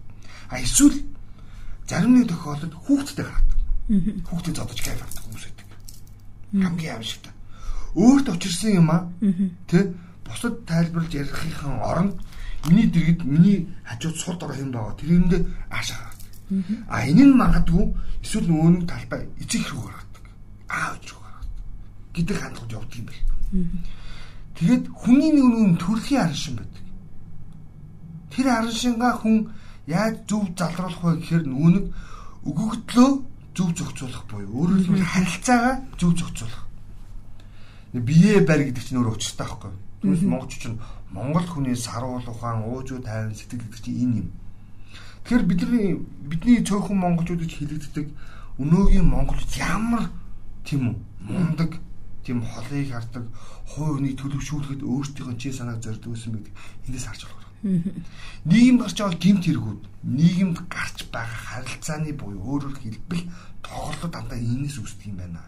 А 0.52 0.61
эсвэл 0.61 0.99
зарим 1.88 2.12
нэг 2.19 2.28
тохиолдолд 2.28 2.75
хүүхдтэй 2.75 3.25
гаргадаг. 3.25 3.59
Хүүхдээ 4.28 4.54
зодож 4.54 4.81
кайф 4.85 5.00
авдаг 5.00 5.25
хүмүүс 5.25 5.45
байдаг. 5.49 5.69
Хамгийн 6.52 6.95
аимшигтай. 7.00 7.32
Өөрт 7.95 8.29
очирсан 8.29 8.73
юм 8.81 8.91
аа. 8.91 9.09
Тэ 9.69 9.93
бусад 10.25 10.65
тайлбарлаж 10.67 11.13
ярихын 11.15 11.81
оронд 11.81 12.15
миний 12.67 12.89
дэргэд 12.89 13.25
миний 13.25 13.69
хажууд 13.85 14.17
сул 14.17 14.37
дор 14.39 14.53
хэм 14.55 14.73
байгаа. 14.73 14.97
Тэрэндээ 14.97 15.41
аашаа 15.71 15.99
гаргадаг. 16.01 16.89
А 16.89 17.05
энэ 17.05 17.25
нь 17.27 17.37
магадгүй 17.37 17.85
эсвэл 18.23 18.49
нөгөө 18.49 18.71
нэг 18.71 18.85
талбай 18.89 19.23
эцэг 19.43 19.63
хэрэг 19.67 19.83
гаргадаг. 19.83 20.25
Ээж 20.71 21.05
рүү 21.11 21.21
гаргадаг. 21.21 21.53
гэдэг 22.15 22.37
хандлагад 22.39 22.73
явдаг 22.73 22.97
юм 22.97 23.07
байна. 23.09 23.33
Тэгээд 24.57 24.85
хүний 24.93 25.33
нэг 25.33 25.47
нэг 25.49 25.81
төрлийн 25.81 26.23
араншин 26.23 26.57
байдаг. 26.57 26.85
Тэр 28.33 28.47
араншингаа 28.49 29.15
хүн 29.21 29.37
яаж 29.87 30.15
зөв 30.29 30.45
залруулах 30.57 31.03
вэ 31.03 31.13
гэхээр 31.21 31.45
нөгөө 31.49 31.71
нэг 31.73 31.87
өгөгдлөө 32.49 33.11
зөв 33.57 33.69
зохицуулах 33.77 34.25
буюу 34.29 34.53
өөрөөр 34.53 34.81
хэлбэл 34.87 35.13
харилцаагаа 35.13 35.75
зөв 35.99 36.11
зохицуулах. 36.17 36.65
Бие 37.93 38.41
барь 38.41 38.65
гэдэг 38.73 38.85
чинь 38.85 38.99
өөр 39.05 39.13
учиртай 39.13 39.47
байхгүй. 39.47 39.73
Түүнээс 40.01 40.25
монголч 40.25 40.53
чинь 40.57 40.81
монгол 41.13 41.45
хүний 41.45 41.77
саруул 41.77 42.25
ухаан 42.25 42.65
уужуу 42.65 43.05
тайван 43.05 43.37
сэтгэл 43.37 43.61
гэдэг 43.69 43.81
чинь 43.85 44.01
энэ 44.01 44.17
юм. 44.25 44.29
Тэгэхээр 45.23 45.45
бидний 45.45 45.87
бидний 46.25 46.65
цөөхөн 46.65 46.99
монголчуудад 46.99 47.53
хэлэгддэг 47.53 48.07
өнөөгийн 48.59 49.07
монголч 49.07 49.45
ямар 49.61 50.09
тийм 50.65 51.05
мундаг 51.21 51.79
тийм 52.25 52.43
холыг 52.43 52.89
хардаг 52.91 53.25
хүний 53.67 54.17
төлөвшүүлэхэд 54.17 54.83
өөртөөхөө 54.83 55.37
чи 55.37 55.53
санааг 55.53 55.85
зорддог 55.85 56.17
гэсэн 56.17 56.33
мэд 56.33 56.49
эндээс 56.89 57.07
харж 57.07 57.23
болох. 57.29 57.51
Нийгэмд 57.63 58.81
гарч 58.83 58.99
байгаа 58.99 59.21
гимт 59.23 59.45
хэрэгүүд 59.47 59.83
нийгэмд 60.03 60.59
гарч 60.67 60.99
байгаа 61.15 61.41
харилцааны 61.63 62.13
буюу 62.19 62.43
өөрөөр 62.43 62.77
хэлбэл 62.83 63.23
тоглолт 63.63 64.11
дандаа 64.11 64.39
энэс 64.39 64.79
үүсдэг 64.83 65.15
юм 65.15 65.19
байна. 65.23 65.43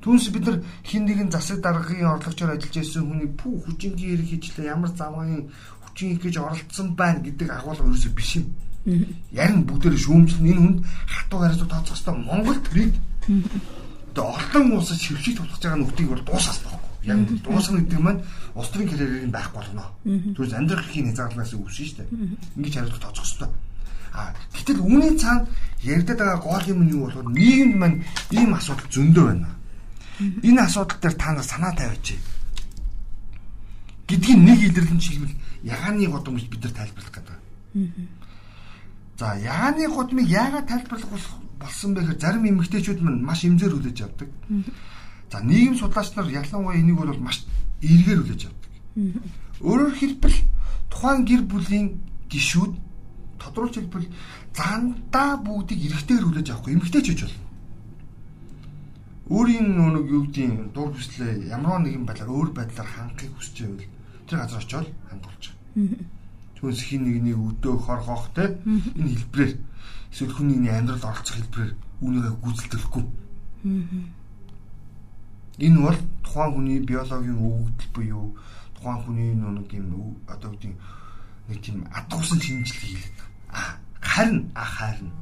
Түүнээс 0.00 0.32
бид 0.32 0.44
нар 0.48 0.58
хин 0.80 1.04
нэгэн 1.04 1.28
засаг 1.28 1.60
даргын 1.60 2.08
орлогчоор 2.08 2.56
ажиллаж 2.56 2.72
байсан 2.72 3.04
хүний 3.04 3.28
пүү 3.36 3.54
хүчингийн 3.68 4.16
хэрэг 4.16 4.28
хийжлээ 4.32 4.72
ямар 4.72 4.88
замын 4.96 5.52
хүчин 5.84 6.16
их 6.16 6.24
гэж 6.24 6.40
оролцсон 6.40 6.96
байна 6.96 7.20
гэдэг 7.20 7.48
агуулга 7.52 7.84
ерөөсөө 7.84 8.12
биш 8.16 8.40
юм. 8.40 8.48
Яг 9.36 9.52
бүгдээр 9.68 10.00
шүүмжлэн 10.00 10.48
энэ 10.48 10.60
хүнд 10.64 10.78
хатуу 11.04 11.38
харилцаа 11.44 11.68
тооцох 11.68 12.00
хэвээр 12.00 12.24
Монгол 12.24 12.60
төрийг 12.64 12.94
одоо 14.16 14.26
олон 14.40 14.66
улсад 14.80 14.96
шившиг 15.04 15.36
тулах 15.36 15.60
байгаа 15.60 15.76
нүдийг 15.84 16.08
бол 16.08 16.24
дуусгах 16.24 16.58
байхгүй. 16.64 16.88
Яг 17.04 17.18
дуусгах 17.44 17.76
гэдэг 17.84 18.00
маань 18.00 18.24
улс 18.56 18.70
төрийн 18.72 18.88
карьерийг 18.88 19.28
байх 19.28 19.52
болно. 19.52 19.84
Түр 20.08 20.48
амьдрах 20.48 20.88
эрхийн 20.88 21.12
хязгаарлалаас 21.12 21.52
өвсөн 21.52 21.84
шүү 21.84 21.96
дээ. 22.00 22.08
Ингээд 22.56 22.74
хариулт 22.88 23.04
тооцох 23.04 23.28
хэвээр. 23.28 23.52
А 24.16 24.32
гэтэл 24.56 24.80
үүний 24.80 25.14
цаана 25.20 25.44
яригдаад 25.84 26.18
байгаа 26.18 26.40
гол 26.40 26.64
юм 26.72 26.80
нь 26.88 26.92
юу 26.96 27.04
болоод 27.06 27.28
нийгэмд 27.36 27.76
маань 27.76 28.02
ийм 28.32 28.50
асуудал 28.56 28.90
зөндөө 28.90 29.24
байна 29.28 29.59
Энэ 30.20 30.60
асуудал 30.60 30.98
дээр 31.00 31.14
та 31.16 31.32
нар 31.32 31.44
санаа 31.44 31.72
тавиач. 31.72 32.20
Гэдгийг 34.06 34.38
нэг 34.38 34.60
илэрлэн 34.68 35.00
чигмэл 35.00 35.34
ягааны 35.64 36.06
годом 36.08 36.36
гэж 36.36 36.46
бид 36.52 36.62
нар 36.64 36.72
тайлбарлах 36.76 37.14
гэдэг. 37.14 37.38
За 39.16 39.36
ягааны 39.40 39.88
годмыг 39.88 40.28
яагаад 40.28 40.68
тайлбарлах 40.68 41.08
болсон 41.60 41.94
бэ 41.94 42.00
гэхээр 42.04 42.20
зарим 42.20 42.44
эмэгтэйчүүд 42.44 43.00
маань 43.00 43.24
маш 43.24 43.44
имзээр 43.44 43.72
хүлээж 43.72 43.98
авдаг. 44.04 44.28
За 45.32 45.40
нийгэм 45.40 45.76
судлаач 45.76 46.12
нар 46.16 46.28
ялангуяа 46.28 46.76
энийг 46.76 46.96
бол 46.96 47.16
маш 47.20 47.46
эргээр 47.80 48.20
хүлээж 48.20 48.42
авдаг. 48.48 48.70
Өөрөөр 49.60 49.94
хэлбэл 49.96 50.38
тухайн 50.92 51.24
гэр 51.24 51.42
бүлийн 51.48 51.86
гишүүд 52.28 52.72
тодруулж 53.40 53.74
хэлбэл 53.76 54.08
зандаа 54.52 55.40
бүгдийг 55.40 55.80
эрэгтэйгээр 55.86 56.26
хүлээж 56.28 56.48
авахгүй 56.50 56.72
эмэгтэйчүүд 56.76 57.20
болно 57.24 57.49
өөрийн 59.30 59.78
нүг 59.78 60.06
юу 60.10 60.22
гэдгийг 60.26 60.74
дур 60.74 60.90
бүслээ 60.90 61.54
ямар 61.54 61.78
нэгэн 61.86 62.02
байдлаар 62.02 62.34
өөр 62.34 62.50
байдлаар 62.50 62.90
хангахыг 62.90 63.30
хүсэж 63.38 63.56
байвал 63.62 63.86
тэр 64.26 64.38
газар 64.42 64.58
очиод 64.58 64.88
хангуулж 65.06 65.44
байгаа. 65.54 66.02
Түүнс 66.58 66.80
хин 66.82 67.02
нэгний 67.06 67.36
өдөө 67.38 67.74
хоргоох 67.78 68.34
те 68.34 68.58
энэ 68.66 69.10
хэлбрээр 69.14 69.54
эсвэл 70.10 70.34
хүн 70.34 70.48
нэгний 70.50 70.74
амьдрал 70.74 71.06
оролцох 71.14 71.36
хэлбрээр 71.38 71.72
үүнийгээ 72.02 72.34
гүйцэлдэхгүй. 72.42 73.04
Энэ 75.62 75.78
бол 75.78 76.00
тухайн 76.26 76.50
хүний 76.50 76.78
биологийн 76.82 77.38
өвөгдөл 77.38 77.90
буюу 77.94 78.26
тухайн 78.74 78.98
хүний 79.06 79.30
нүг 79.38 79.70
юм 79.70 80.18
одоо 80.26 80.50
гэдэг 80.50 80.74
нэг 81.48 81.58
тийм 81.62 81.86
адгуусан 81.94 82.40
шинжилгээ 82.42 82.82
хийлээд. 82.82 83.18
А 83.54 83.78
харин 84.02 84.50
а 84.58 84.64
харин 84.66 85.14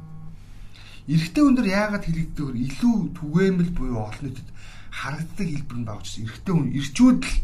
Эрэгтэй 1.09 1.41
хүн 1.41 1.55
дээр 1.57 1.69
яагаад 1.73 2.05
хэлэгдэхээр 2.05 2.55
илүү 2.69 2.97
түгээмэл 3.17 3.71
буюу 3.73 4.05
олон 4.05 4.29
нийтэд 4.29 4.49
харагддаг 4.93 5.47
хэлбэр 5.49 5.77
нь 5.81 5.89
ч 6.05 6.09
эрэгтэй 6.21 6.53
хүн 6.53 6.69
ирчүүдэл 6.77 7.35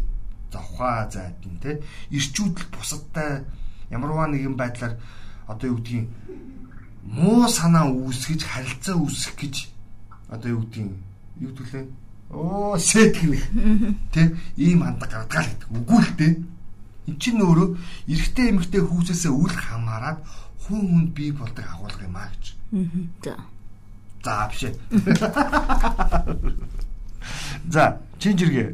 за 0.54 0.60
ухаа 0.62 1.10
зайдан 1.10 1.56
те. 1.58 1.82
Ирчүүдэл 2.14 2.70
бусадтай. 2.70 3.42
Ямарваа 3.90 4.30
нэгэн 4.30 4.54
байдлаар 4.54 4.94
одоо 5.50 5.68
юу 5.74 5.82
гэдгийг 5.82 6.10
муу 7.10 7.50
санаа 7.50 7.90
үүсгэж 7.90 8.42
харилцаа 8.46 8.96
үүсгэх 9.02 9.34
гэж 9.34 9.56
одоо 10.30 10.50
юу 10.54 10.62
гэдгийг 10.70 10.94
юу 11.42 11.52
төлөө 11.58 11.84
оо 12.34 12.78
сэтгэх 12.78 13.46
те 14.14 14.34
ийм 14.58 14.86
хандаг 14.86 15.10
гаргадаг 15.10 15.42
л 15.42 15.50
гэдэг. 15.58 15.70
Үгүй 15.74 16.02
л 16.06 16.14
те 16.18 16.28
эн 17.10 17.16
чинь 17.22 17.42
өөрөө 17.42 17.78
эрэгтэй 18.10 18.46
эмэгтэй 18.50 18.82
хүүсээсээ 18.82 19.34
үл 19.34 19.54
хамааран 19.54 20.18
хүн 20.66 20.82
хүнд 20.90 21.10
бий 21.14 21.30
болдог 21.30 21.66
агуулга 21.66 22.06
юм 22.06 22.18
а 22.18 22.30
гэж. 22.34 22.44
За 23.22 23.38
За 24.26 24.50
биш 24.50 24.66
ээ. 24.66 24.74
За, 27.70 28.02
чин 28.18 28.34
жиргээ. 28.38 28.74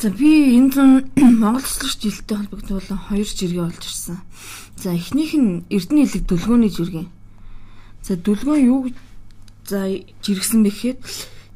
За 0.00 0.08
би 0.08 0.56
энэ 0.56 0.72
зам 0.72 0.90
Монгол 1.44 1.60
цэцлэгч 1.60 2.00
жилтэй 2.00 2.36
холбогдуулан 2.40 3.00
хоёр 3.04 3.28
жиргээ 3.28 3.68
олж 3.68 3.84
ирсэн. 3.84 4.16
За 4.80 4.96
эхнийх 4.96 5.36
нь 5.36 5.68
Эрдэнэ 5.68 6.08
хэлэг 6.08 6.24
дүлгөөний 6.24 6.72
жиргээ. 6.72 7.06
За 8.00 8.16
дүлгөө 8.16 8.58
юу 8.64 8.88
за 9.68 9.92
жиргсэн 10.24 10.64
бэ 10.64 10.72
гэхэд 10.72 10.98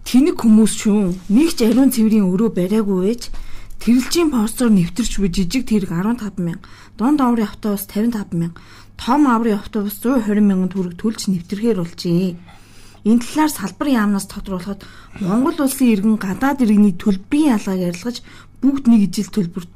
тэнэг 0.04 0.44
хүмүүс 0.44 0.72
шүү. 0.76 1.16
Нэг 1.32 1.56
ч 1.56 1.64
ариун 1.64 1.88
цэврийн 1.88 2.28
өрөө 2.28 2.52
бариагүй 2.52 3.16
ээж 3.16 3.32
тэрэлжийн 3.80 4.28
постоор 4.28 4.76
нэвтэрч 4.76 5.24
буй 5.24 5.32
жижиг 5.32 5.64
тэрэг 5.72 5.88
15 5.88 6.36
мянга, 6.36 6.68
дунд 7.00 7.24
аврын 7.24 7.48
автобус 7.48 7.88
55 7.88 8.36
мянга, 8.36 8.60
том 9.00 9.24
аврын 9.24 9.56
автобус 9.56 9.96
120 10.04 10.44
мянган 10.44 10.68
төгрөг 10.68 11.00
төлж 11.00 11.32
нэвтэрхээр 11.32 11.80
болжээ. 11.80 12.36
Энэ 13.04 13.20
талаар 13.20 13.52
салбар 13.52 13.88
яамнаас 13.92 14.26
тодруулахад 14.32 14.80
Монгол 15.20 15.60
улсын 15.60 15.92
иргэн 15.92 16.16
гадаад 16.16 16.64
иргэний 16.64 16.96
төлбөрийн 16.96 17.60
ялгааг 17.60 17.80
арилгаж 17.92 18.24
бүгд 18.64 18.84
нэг 18.88 19.12
ижил 19.12 19.28
төлбөр 19.28 19.68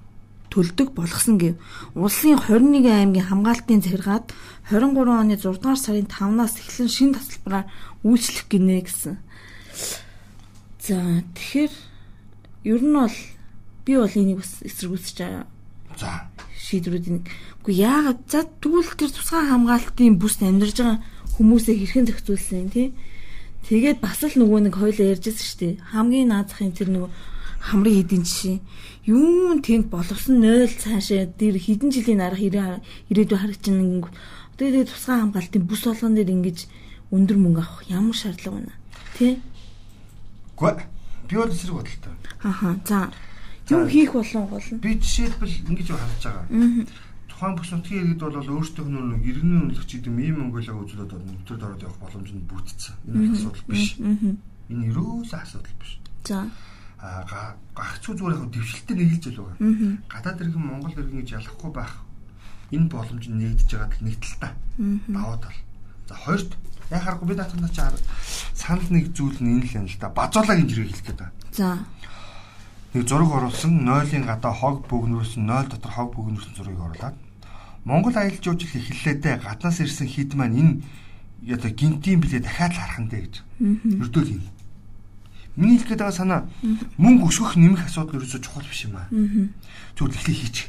төлдөг 0.48 0.96
болгосон 0.96 1.36
гэв. 1.36 1.60
Улсын 1.92 2.40
21 2.40 2.88
аймгийн 2.88 3.28
хамгаалтын 3.28 3.84
захиргаад 3.84 4.32
23 4.72 5.12
оны 5.12 5.36
6 5.36 5.60
дугаар 5.60 5.76
сарын 5.76 6.08
5-наас 6.08 6.56
эхлэн 6.56 6.88
шин 6.88 7.12
тасалбараар 7.12 7.68
үйлчлэх 8.00 8.48
гинэ 8.48 8.80
гэсэн. 8.80 9.20
За 10.80 10.96
тэгэхээр 11.36 11.72
ер 12.64 12.80
нь 12.80 12.96
бол 12.96 13.16
би 13.84 13.92
бол 13.92 14.14
энийг 14.16 14.40
бас 14.40 14.64
эсэргүүцэж 14.64 15.16
байгаа. 15.20 15.44
За 16.00 16.32
шийдвэрүүдийн. 16.56 17.28
Үгүй 17.60 17.74
яагаад 17.84 18.20
за 18.24 18.48
тэгвэл 18.48 18.96
тэр 18.96 19.12
тусгай 19.12 19.44
хамгаалтын 19.52 20.16
бүс 20.16 20.40
амьдарж 20.40 20.80
байгаа 20.80 20.98
хүмүүсээ 21.36 21.76
хэрхэн 21.76 22.08
зохицуулсан 22.08 22.72
тий? 22.72 22.96
Тэгээд 23.66 23.98
бас 23.98 24.22
л 24.22 24.38
нөгөө 24.38 24.70
нэг 24.70 24.74
хоёлоо 24.78 25.06
ярьжсэн 25.12 25.44
шүү 25.44 25.58
дээ. 25.58 25.74
Хамгийн 25.92 26.30
наазахын 26.30 26.72
тэр 26.76 26.88
нөгөө 26.94 27.10
хамрын 27.58 27.96
хэдийн 27.98 28.24
жишээ. 28.24 28.58
Юун 29.10 29.58
тэнд 29.64 29.90
боловсон 29.90 30.38
0 30.40 30.70
цаашаа 30.70 31.26
тэр 31.34 31.58
хэдэн 31.58 31.90
жилийн 31.90 32.22
дараах 32.22 32.40
ирээдүй 32.44 33.38
харагдчихна. 33.38 34.08
Тэгээд 34.56 34.88
тусгай 34.88 35.18
хамгаалтын 35.20 35.64
бүс 35.66 35.82
болгон 35.86 36.14
дээр 36.14 36.34
ингэж 36.34 36.58
өндөр 37.10 37.38
мөнгө 37.38 37.62
авах 37.62 37.82
ямар 37.90 38.16
шаардлага 38.16 38.56
байна? 38.58 38.74
Тэ? 39.18 39.38
Гэхдээ 40.58 40.86
би 41.28 41.34
бол 41.36 41.52
зэрэг 41.52 41.76
бодолтой. 41.78 42.14
Аха. 42.42 42.68
За. 42.86 43.10
Юу 43.70 43.86
хийх 43.86 44.12
болон 44.12 44.46
гол 44.48 44.68
нь? 44.70 44.82
Би 44.82 44.98
жишээлбэл 44.98 45.54
ингэж 45.72 45.88
харж 45.92 46.22
байгаа. 46.24 46.46
Аа 46.50 47.07
тухайн 47.38 47.54
бүс 47.54 47.70
нутгийн 47.70 48.18
иргэд 48.18 48.34
бол 48.34 48.50
өөрсдөө 48.58 48.86
нөө 48.90 49.22
иргэний 49.22 49.62
үнэлэгч 49.70 49.90
гэдэг 49.94 50.10
ийм 50.10 50.36
Монголиаг 50.42 50.74
үзүүлээд 50.74 51.46
өвтөрд 51.46 51.62
ороод 51.62 51.86
явах 51.86 52.00
боломж 52.02 52.34
нь 52.34 52.42
бүтцсэн. 52.50 52.94
Энэ 53.14 53.30
асуудал 53.38 53.66
биш. 53.70 53.94
Энэ 53.94 54.86
ерөөсөө 54.90 55.38
асуудал 55.38 55.76
биш. 55.78 55.92
За. 56.26 56.50
Аа 56.98 57.54
гагцгүй 57.78 58.14
зүгээр 58.18 58.42
яг 58.42 58.50
дэвшилттэй 58.50 58.96
нэгэлж 58.98 59.24
л 59.30 59.38
байгаа. 59.38 59.58
Гадаад 60.10 60.42
иргэн 60.42 60.66
Монгол 60.66 60.98
иргэн 60.98 61.22
гэж 61.22 61.30
ялахгүй 61.38 61.70
байх. 61.70 61.94
Энэ 62.74 62.90
боломж 62.90 63.24
нь 63.30 63.38
нэгдэж 63.38 63.70
байгаа 63.70 63.94
л 63.94 64.02
нэг 64.02 64.16
талтай. 64.18 64.52
Даваа 65.06 65.38
тал. 65.38 65.58
За 66.10 66.14
хоёрт 66.18 66.50
яг 66.90 67.02
харахгүй 67.06 67.28
би 67.30 67.34
наатанда 67.38 67.70
чи 67.70 67.86
санал 68.58 68.90
нэг 68.90 69.14
зүйл 69.14 69.38
нь 69.38 69.62
энэ 69.62 69.66
л 69.70 69.76
юм 69.78 69.86
л 69.86 69.98
да. 70.02 70.10
Базуулагийн 70.10 70.66
жирийг 70.66 70.90
хэлэх 70.90 71.14
байна. 71.14 71.30
За 71.54 71.78
нэг 72.98 73.06
зураг 73.06 73.30
оруулсан 73.30 73.86
0-ын 73.86 74.26
гадаа 74.26 74.50
хог 74.50 74.88
бөгнөрсөн 74.90 75.44
0 75.46 75.70
дотор 75.70 75.92
хог 75.92 76.10
бөгнөрсөн 76.16 76.56
зургийг 76.56 76.80
оруулаад 76.80 77.27
Монгол 77.84 78.16
аялал 78.16 78.42
жуулчлал 78.42 78.82
эхэллээдээ 78.82 79.34
гаднаас 79.44 79.78
ирсэн 79.80 80.08
хід 80.08 80.34
маань 80.34 80.82
энэ 81.44 81.54
одоо 81.54 81.70
гинтийн 81.70 82.20
билээ 82.20 82.42
дахиад 82.42 82.72
л 82.74 82.80
харах 82.82 83.00
нь 83.02 83.10
дээ 83.10 83.22
гэж. 83.26 83.34
Өрдөөл 84.02 84.34
юм. 84.38 84.44
Миний 85.58 85.78
хэлэх 85.78 85.98
гээд 85.98 86.02
байгаа 86.02 86.18
санаа 86.18 86.40
мөнгө 86.98 87.30
өсгөх 87.30 87.58
нэмэх 87.58 87.90
асуудал 87.90 88.22
ерөөсөө 88.22 88.40
чухал 88.42 88.66
биш 88.66 88.86
юм 88.86 88.94
аа. 88.98 89.08
Зүгээр 89.98 90.14
эхлээ 90.14 90.36
хийчих. 90.38 90.68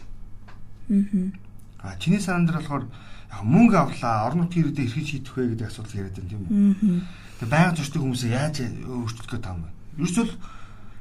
Аа 1.82 1.94
чиний 2.02 2.22
санаанд 2.22 2.50
болохоор 2.54 2.90
яг 3.30 3.44
мөнгө 3.46 3.78
авлаа, 3.78 4.26
орон 4.26 4.50
нутгийн 4.50 4.74
ирээдээ 4.74 4.90
хэрхэн 4.90 5.06
шийдэх 5.06 5.34
вэ 5.38 5.48
гэдэг 5.54 5.68
асуудал 5.70 5.98
яриад 6.02 6.18
байна 6.18 6.30
тийм 6.30 6.42
үү? 6.42 7.02
Тэгээ 7.38 7.54
байнга 7.54 7.78
зочдын 7.78 8.02
хүмүүсээ 8.02 8.32
яаж 8.34 8.56
өөрчлөх 8.90 9.30
байгаа 9.30 9.54
юм 9.54 9.62
бэ? 9.62 9.70
Ерөөсөө 10.02 10.26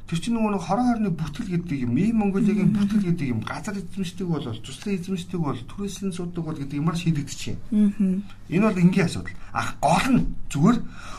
тэр 0.08 0.18
чинь 0.24 0.40
нөгөө 0.40 0.64
хорон 0.64 0.86
хорны 0.88 1.10
бүтгэл 1.12 1.52
гэдэг 1.52 1.78
юм, 1.84 1.92
ийм 2.00 2.16
Монголигийн 2.24 2.72
бүтгэл 2.72 3.12
гэдэг 3.12 3.28
юм, 3.28 3.40
газар 3.44 3.76
эзэмшдэг 3.76 4.24
бол 4.24 4.40
туслан 4.40 4.96
эзэмшдэг 4.96 5.36
бол 5.36 5.60
түрээсийн 5.68 6.16
судаг 6.16 6.44
бол 6.48 6.56
гэдэг 6.56 6.80
юмар 6.80 6.96
шийдэгдэж 6.96 7.40
байна. 7.68 8.24
Энэ 8.48 8.64
бол 8.64 8.80
энгийн 8.80 9.04
асуудал. 9.04 9.36
Ах 9.52 9.76
гол 9.84 10.06
нь 10.16 10.24
зүгээр 10.48 10.78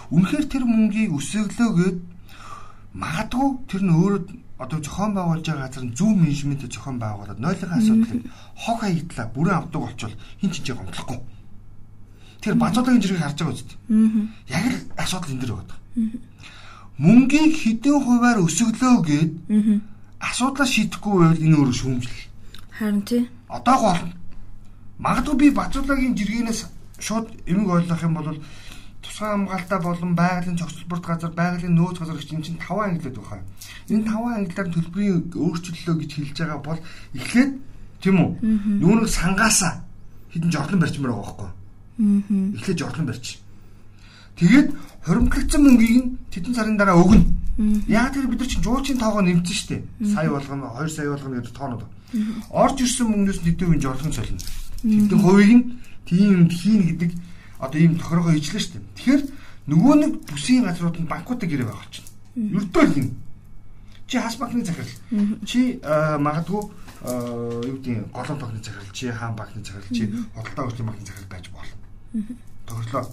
үнэхээр 0.09 0.45
тэр 0.49 0.63
мөнгийг 0.65 1.13
өсөглөө 1.13 1.69
гээд 1.77 1.97
магадгүй 2.97 3.49
тэр 3.69 3.81
нь 3.85 3.93
өөрөө 3.93 4.21
одоо 4.57 4.79
зохион 4.81 5.13
байгуулж 5.13 5.45
байгаа 5.45 5.69
газар 5.69 5.85
нь 5.85 5.93
зөв 5.93 6.09
менежмент 6.09 6.65
зохион 6.65 6.97
байгуулад 6.97 7.39
нойлын 7.39 7.77
асуудлыг 7.77 8.25
хог 8.57 8.77
хаяглаа 8.81 9.27
бүрэн 9.29 9.57
авдаг 9.61 9.81
болчвол 9.85 10.15
хин 10.41 10.49
ч 10.49 10.65
ч 10.65 10.73
гомдлохгүй. 10.73 11.19
Тэр 12.41 12.55
базуулагын 12.57 13.01
зэрэг 13.05 13.21
харж 13.21 13.37
байгаа 13.37 13.53
үст. 13.53 13.69
Яг 14.49 14.65
л 14.65 14.77
асуудал 14.97 15.31
энэ 15.31 15.41
дэр 15.45 15.53
байгаа. 15.53 15.77
Мөнгийг 16.99 17.55
хэдэн 17.55 17.97
хувиар 18.03 18.43
өсөглөө 18.43 18.95
гэд 19.07 19.31
асуудлаа 20.19 20.67
шийдэхгүй 20.67 21.13
байвал 21.15 21.43
энэ 21.47 21.55
өөрөө 21.55 21.77
шүүмжлэл. 21.79 22.23
Харин 22.75 23.01
тий. 23.07 23.23
Одоо 23.47 23.77
гол 23.79 24.01
магадгүй 24.99 25.35
би 25.39 25.47
базуулагын 25.55 26.15
жиргэнээс 26.19 26.67
шууд 26.99 27.27
эмэг 27.47 27.69
ойлгох 27.71 28.03
юм 28.03 28.13
бол 28.19 28.35
тусгай 28.99 29.31
хамгаалалтаа 29.31 29.79
болон 29.79 30.11
байгалийн 30.15 30.59
зохицолборт 30.59 31.05
газар, 31.07 31.31
байгалийн 31.31 31.75
нөөц 31.75 31.97
газар 32.03 32.19
гэж 32.19 32.35
энэ 32.35 32.43
чинь 32.43 32.59
таван 32.59 32.99
ангилаад 32.99 33.15
байна. 33.15 33.47
Энэ 33.87 34.03
таван 34.03 34.33
ангиллаар 34.43 34.69
төлбөрийн 34.75 35.31
өөрчлөлөө 35.39 35.95
гэж 36.03 36.11
хэлж 36.13 36.37
байгаа 36.43 36.59
бол 36.59 36.79
эхлээд 37.15 37.51
тийм 38.03 38.17
үү? 38.19 38.31
Нүүнэг 38.83 39.07
сангаасаа 39.07 39.73
хідэн 40.35 40.51
жорлон 40.51 40.79
барьчмаар 40.83 41.15
байгаа 41.15 41.27
байхгүй? 41.31 41.51
Эхлээд 42.59 42.79
жорлон 42.79 43.07
барьч. 43.07 43.39
Тэгээд 44.39 44.67
хуримтлагдсан 45.03 45.61
мөнгийг 45.61 45.95
нь 45.99 46.07
тэдэн 46.31 46.55
сарын 46.55 46.77
дараа 46.79 46.95
өгнө. 46.95 47.27
Яг 47.91 48.15
тэр 48.15 48.31
бид 48.31 48.39
нар 48.39 48.47
чинь 48.47 48.63
жуулчийн 48.63 48.99
тоогоо 48.99 49.19
нэмсэн 49.19 49.83
дээ. 49.99 50.15
Сая 50.15 50.31
болгоно, 50.31 50.71
2 50.79 50.87
сая 50.87 51.11
болгоно 51.11 51.43
гэдэг 51.43 51.51
тоонод. 51.51 51.83
Орж 52.49 52.77
ирсэн 52.79 53.07
мөнгнөөс 53.11 53.43
нэдэвэн 53.43 53.83
жорлон 53.83 54.15
солино. 54.15 54.39
Тэдэн 54.79 55.19
хувийг 55.19 55.51
нь 55.51 55.63
тийм 56.07 56.47
хийн 56.47 56.81
гэдэг 56.87 57.11
одоо 57.59 57.79
ийм 57.79 57.99
тохиргоо 57.99 58.31
ижлээ 58.31 58.63
шүү 58.63 58.73
дээ. 58.79 58.87
Тэгэхээр 58.95 59.21
нөгөө 59.67 59.95
нэг 59.99 60.11
бүсийн 60.31 60.63
газрууд 60.63 60.97
нь 61.03 61.11
банкуудыг 61.11 61.49
гэрээ 61.51 61.67
байгаа 61.67 61.91
чинь. 61.91 62.07
Ердөө 62.39 62.83
л 62.87 62.99
юм. 63.03 63.09
Чи 64.07 64.17
хас 64.17 64.39
банкны 64.39 64.63
захирал. 64.63 64.95
Чи 65.43 65.83
магадгүй 65.83 66.63
юу 67.03 67.77
гэдэг 67.83 68.07
голом 68.15 68.39
банкны 68.39 68.63
захирал, 68.63 68.89
чи 68.95 69.11
хаан 69.11 69.35
банкны 69.35 69.61
захирал, 69.61 69.91
чи 69.91 70.07
худалдаа 70.33 70.63
хөгжлийн 70.65 70.87
банкны 70.87 71.05
захирал 71.05 71.29
байж 71.29 71.45
болно. 71.51 71.75
Тохирлоо. 72.65 73.05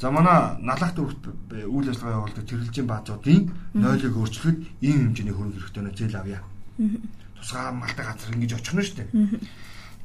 За 0.00 0.10
манай 0.10 0.58
налахт 0.60 0.98
үйл 0.98 1.88
ажиллагаа 1.88 2.18
явуулдаг 2.18 2.44
тэрэлжийн 2.44 2.86
баазуудын 2.90 3.50
нойлыг 3.74 4.14
өөрчлөхөд 4.18 4.58
ийм 4.82 5.14
хэмжээний 5.14 5.34
хөрөнгө 5.34 5.60
хэрэгтэй 5.62 5.82
нэ 5.86 5.92
зээл 5.94 6.18
авъя. 6.18 6.40
Тусгай 7.38 7.72
малтай 7.72 8.04
газар 8.04 8.34
ингэж 8.34 8.52
очих 8.58 8.74
нь 8.74 8.82
шүү 8.82 8.96
дээ. 8.98 9.10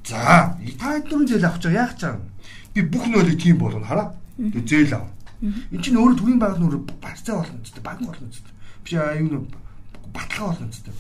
За, 0.06 0.54
та 0.78 0.88
хэдэн 0.94 1.26
зээл 1.26 1.46
авах 1.50 1.58
гэж 1.58 1.74
яах 1.74 1.94
чам? 1.98 2.22
Би 2.74 2.82
бүх 2.86 3.06
нөлөө 3.10 3.36
тийм 3.42 3.58
болгоно 3.58 3.90
хараа. 3.90 4.14
Тэгээ 4.38 4.70
зээл 4.70 4.94
ав. 5.02 5.10
Энд 5.42 5.82
чинь 5.84 5.98
өөрөө 5.98 6.18
төрийн 6.22 6.40
байгаль 6.40 6.62
нөр 6.62 6.86
барьцаа 7.02 7.42
болно 7.42 7.64
ч 7.66 7.74
гэдэг 7.74 7.84
банк 7.84 8.02
болно 8.06 8.30
ч 8.30 8.46
гэдэг. 8.46 8.54
Би 8.86 8.92
аюу 8.94 9.48
баталгаа 10.14 10.54
болно 10.54 10.70
ч 10.70 10.86
гэдэг. 10.86 10.96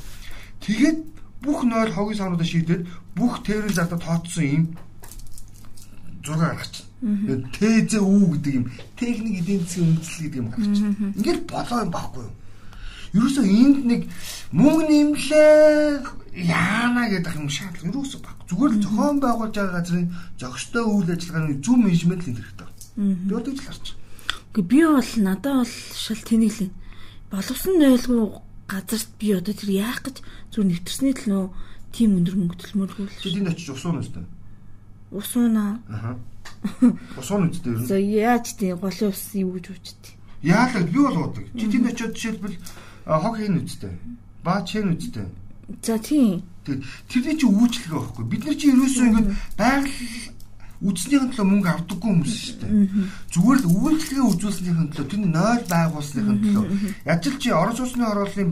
Тэгээд 0.66 1.00
бүх 1.46 1.60
нойл 1.64 1.94
хогийн 1.94 2.18
савнуудаа 2.18 2.48
шийдээд 2.50 2.84
бүх 3.16 3.44
тээврийн 3.46 3.78
зардаа 3.78 4.00
тооцсон 4.02 4.44
юм 4.50 4.64
зураг 6.26 6.58
гаргачих. 6.58 6.89
ТЗ 7.00 7.94
үү 8.04 8.26
гэдэг 8.36 8.54
юм 8.60 8.66
техник 9.00 9.36
эдийн 9.40 9.64
засгийн 9.64 9.90
үндэслэл 9.96 10.24
гэдэг 10.28 10.40
юм 10.40 10.50
гаргачих. 10.52 10.88
Ингээд 11.16 11.42
болоо 11.48 11.80
юм 11.80 11.92
баггүй 11.96 12.24
юу? 12.28 12.36
Ерөөсөө 13.16 13.46
энд 13.48 13.80
нэг 13.88 14.02
мөнгө 14.52 14.84
нэмлээ 14.92 16.04
яана 16.44 17.04
гэдэг 17.08 17.36
юм 17.40 17.48
шаардлага 17.48 17.90
ерөөсөө 17.90 18.20
баг. 18.20 18.38
Зүгээр 18.52 18.72
л 18.76 18.84
зохион 18.84 19.18
байгуулж 19.24 19.56
байгаа 19.56 19.76
газрын 19.80 20.08
зохистой 20.36 20.84
үйл 20.84 21.10
ажиллагааны 21.10 21.56
зөв 21.64 21.78
менежмент 21.80 22.24
л 22.28 22.36
хэрэгтэй. 22.36 22.68
Бол 23.32 23.48
тэгж 23.48 23.60
харж 23.64 23.86
байна. 23.88 23.98
Гэхдээ 24.54 24.66
би 24.68 24.80
бол 24.84 25.12
надад 25.24 25.56
бол 25.64 25.74
шал 25.96 26.22
тэнийг 26.28 26.54
л 26.60 26.74
боловсон 27.32 27.74
нөөлгүй 27.80 28.22
газарт 28.68 29.10
би 29.18 29.28
одоо 29.34 29.54
тэр 29.56 29.72
яах 29.72 30.04
гэж 30.04 30.18
зүр 30.52 30.66
нэвтэрсний 30.68 31.16
л 31.16 31.26
нөө 31.32 31.46
тийм 31.96 32.20
өндөр 32.22 32.36
мөнгө 32.38 32.58
төлмөргүй 32.60 33.06
л. 33.08 33.24
Тэнд 33.24 33.50
очиж 33.56 33.74
усан 33.74 33.98
үстэй. 34.04 34.26
Усуна. 35.10 35.82
Аха. 35.90 36.18
Усан 37.18 37.50
үстэй 37.50 37.74
ер 37.74 37.80
нь. 37.80 37.88
За 37.88 37.98
яаж 38.00 38.56
тийм 38.60 38.78
голын 38.80 39.10
ус 39.12 39.24
юу 39.34 39.56
гэж 39.56 39.66
үучтэй. 39.72 40.14
Яалаа 40.44 40.84
би 40.84 41.00
бол 41.00 41.18
уудаг. 41.18 41.46
Чи 41.56 41.66
тэнд 41.68 41.88
очиод 41.92 42.16
жишээлбэл 42.16 42.58
хог 43.06 43.36
хийн 43.38 43.64
үстэй. 43.64 43.94
Баа 44.44 44.64
чин 44.68 44.96
үстэй. 44.96 45.28
За 45.82 45.98
тийм. 46.00 46.44
Тэрний 46.66 47.38
чи 47.40 47.48
үйлчлэг 47.48 47.94
байхгүй. 47.96 48.26
Бид 48.28 48.44
нар 48.46 48.56
чи 48.60 48.72
ерөөсөө 48.72 49.06
ингэ 49.08 49.22
байгаль 49.58 49.94
үдснийхэн 50.80 51.32
төлөө 51.36 51.48
мөнгө 51.48 51.70
авдаггүй 51.76 52.08
хүмүүс 52.08 52.36
шүү 52.40 52.58
дээ. 52.64 52.72
Зүгээр 53.36 53.60
л 53.60 53.72
үйлчлэгээ 53.84 54.30
үзүүлснийхэн 54.32 54.88
төлөө 54.96 55.08
тэр 55.12 55.22
нойл 55.28 55.64
байгуулсныхэн 55.68 56.38
төлөө 56.40 56.66
яаж 57.04 57.24
л 57.28 57.40
чи 57.42 57.50
орон 57.52 57.76
сууцны 57.76 58.04
хорооллын 58.08 58.52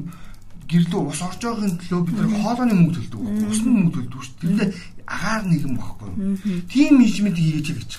гэрлөө 0.67 1.01
ус 1.07 1.21
орж 1.23 1.39
байгаагийн 1.39 1.79
төлөө 1.79 2.01
бид 2.03 2.15
нар 2.19 2.27
хоолойны 2.43 2.75
мөнгө 2.75 2.99
төлдөг. 2.99 3.19
Усны 3.47 3.69
мөнгө 3.71 3.95
төлдөг 3.95 4.21
шүү 4.27 4.35
дээ. 4.59 4.69
Тэр 5.07 5.15
агаар 5.15 5.43
нийгэм 5.47 5.75
багхгүй. 5.79 6.09
Тим 6.67 6.99
менежмент 6.99 7.37
хийж 7.39 7.71
гэж. 7.71 7.91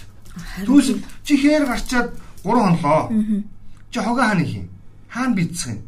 Түүс 0.68 1.00
чи 1.24 1.34
хээр 1.40 1.64
гарчаад 1.64 2.12
3 2.44 2.52
хонлоо. 2.52 3.08
Чи 3.90 3.98
хогоо 4.00 4.24
хаана 4.24 4.44
их 4.44 4.54
юм? 4.60 4.68
Хаана 5.08 5.34
бицсэн 5.34 5.72
юм? 5.72 5.82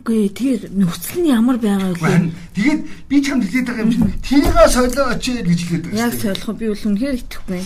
Үгүй 0.00 0.32
тэр 0.32 0.72
нөхцөл 0.72 1.20
нь 1.20 1.28
ямар 1.28 1.60
байгаа 1.60 1.92
вэ? 1.92 2.32
Тэгээд 2.56 2.80
би 3.08 3.16
чамд 3.20 3.44
хэлээд 3.44 3.68
байгаа 3.68 3.84
юм 3.84 3.92
чинь 3.92 4.08
тийгээ 4.24 4.68
солио 4.72 5.04
очие 5.12 5.44
гэж 5.44 5.60
хэлээд 5.68 5.84
байгаа. 5.92 6.00
Яг 6.08 6.14
солих 6.16 6.48
би 6.56 6.66
бол 6.72 6.86
үнэхээр 6.88 7.16
итгэхгүй. 7.20 7.62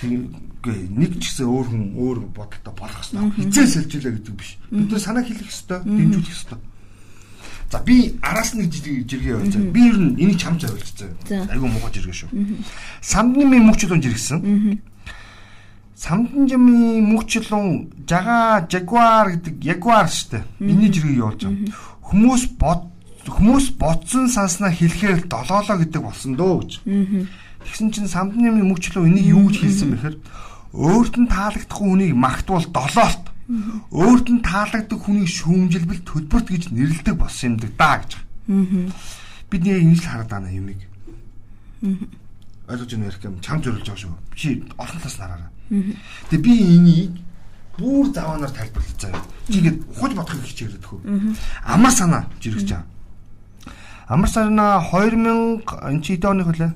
Тэггүй 0.00 0.78
нэг 0.96 1.12
ч 1.20 1.24
гэсэн 1.28 1.44
өөр 1.44 1.66
хүн 1.68 1.84
өөр 2.00 2.18
бодолтой 2.32 2.72
болох 2.72 3.04
хэрэгтэй. 3.04 3.52
Хизээ 3.52 3.66
сэлжүүлээ 3.68 4.12
гэдэг 4.16 4.34
биш. 4.40 4.56
Бид 4.72 4.88
нар 4.88 5.04
санаа 5.04 5.24
хэлэх 5.28 5.44
хэрэгтэй, 5.44 5.80
дэмжүүлэх 5.84 6.32
хэрэгтэй. 6.32 6.60
За 7.70 7.80
би 7.82 8.14
араас 8.22 8.54
нэг 8.54 8.70
жиргээ 8.70 9.34
явуулж 9.34 9.54
байгаа. 9.56 9.72
Би 9.74 9.82
ер 9.90 9.98
нь 9.98 10.14
энийг 10.22 10.38
чамд 10.38 10.62
зориулж 10.62 10.86
байгаа. 11.26 11.50
Айгу 11.50 11.66
муухай 11.66 11.92
жиргээ 11.98 12.14
шүү. 12.14 12.30
Самдны 13.02 13.44
мөнгөчлөн 13.46 14.02
жиргсэн. 14.02 14.38
Самданжимын 15.96 17.08
мөнхчлэн 17.08 17.88
жага 18.06 18.68
жагуар 18.70 19.34
гэдэг 19.34 19.64
ягуар 19.64 20.06
шүү 20.06 20.30
дээ. 20.36 20.44
Миний 20.60 20.92
жиргээ 20.92 21.18
явуулж 21.18 21.42
байгаа. 21.42 21.74
Хүмүүс 22.06 22.42
бод 22.60 22.82
хүмүүс 23.26 23.74
бодсон 23.80 24.28
санснаа 24.30 24.70
хэлэхээр 24.70 25.26
долоолоо 25.26 25.82
гэдэг 25.82 26.02
болсон 26.04 26.36
дөө 26.38 26.54
гэж. 26.62 26.72
Тэгсэн 27.66 27.90
чинь 27.90 28.06
самдны 28.06 28.52
мөнхчлэн 28.54 29.10
энийг 29.10 29.26
юу 29.34 29.50
гэж 29.50 29.56
хэлсэн 29.58 29.90
бэхээр 29.96 30.16
өөрт 30.76 31.14
нь 31.18 31.26
таалагдахгүй 31.26 31.88
хүнийг 31.90 32.14
магтвал 32.14 32.66
долоолт. 32.70 33.25
Өөрт 33.46 34.26
нь 34.26 34.42
таалагддаг 34.42 34.98
хүнийг 34.98 35.30
шүүмжилбэл 35.30 36.02
төлбөрт 36.02 36.50
гэж 36.50 36.62
нэрлэдэг 36.74 37.14
болсон 37.14 37.54
юм 37.54 37.70
да 37.78 38.02
гэж. 38.02 38.12
Бид 39.50 39.62
нэг 39.62 39.82
ингэж 39.86 40.00
л 40.02 40.10
хараад 40.10 40.30
байна 40.34 40.50
юмыг. 40.50 40.82
Ойлгож 42.66 42.90
байна 42.90 43.06
ярих 43.06 43.22
юм 43.22 43.38
чам 43.38 43.62
зориулж 43.62 43.86
байгаа 43.86 44.02
шүү. 44.02 44.18
Чи 44.34 44.66
олон 44.74 44.98
талаас 44.98 45.18
нараараа. 45.22 45.50
Тэгээ 46.30 46.42
би 46.42 46.54
энийг 46.74 47.12
бүр 47.78 48.10
заваанаар 48.10 48.50
тайлбарлаж 48.50 48.98
байгаа. 48.98 49.22
Чигээд 49.46 49.78
ухаж 49.94 50.12
бодохыг 50.18 50.42
хичээгээд 50.42 50.82
төхөө. 50.82 51.00
Амар 51.62 51.94
санаа 51.94 52.26
жиргэж 52.42 52.66
байгаа. 52.74 52.86
Амар 54.10 54.30
санаа 54.30 54.82
2000 54.82 55.62
энэ 55.86 56.02
чи 56.02 56.18
хэдэн 56.18 56.30
оны 56.34 56.42
хөлөө? 56.50 56.70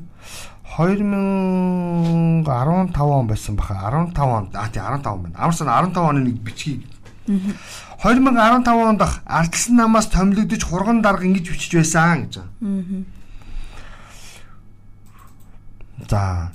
2015 0.76 3.00
он 3.00 3.26
байсан 3.26 3.56
баха. 3.56 3.90
15 3.90 4.18
он. 4.18 4.48
А 4.54 4.68
тий 4.68 4.80
15 4.80 5.06
он 5.06 5.22
байна. 5.22 5.38
Амар 5.38 5.54
санаа 5.54 5.82
15 5.82 5.96
оны 5.96 6.20
нэг 6.20 6.34
бичгийг 6.40 6.86
2015 8.02 8.68
онд 8.68 9.02
ардсан 9.26 9.76
намаас 9.76 10.06
томилогдож 10.06 10.64
хурган 10.64 11.02
дарга 11.02 11.24
ингэж 11.24 11.50
бичиж 11.50 11.74
байсан 11.74 12.26
гэж 12.26 12.40
байгаа. 12.40 13.04
За 16.08 16.50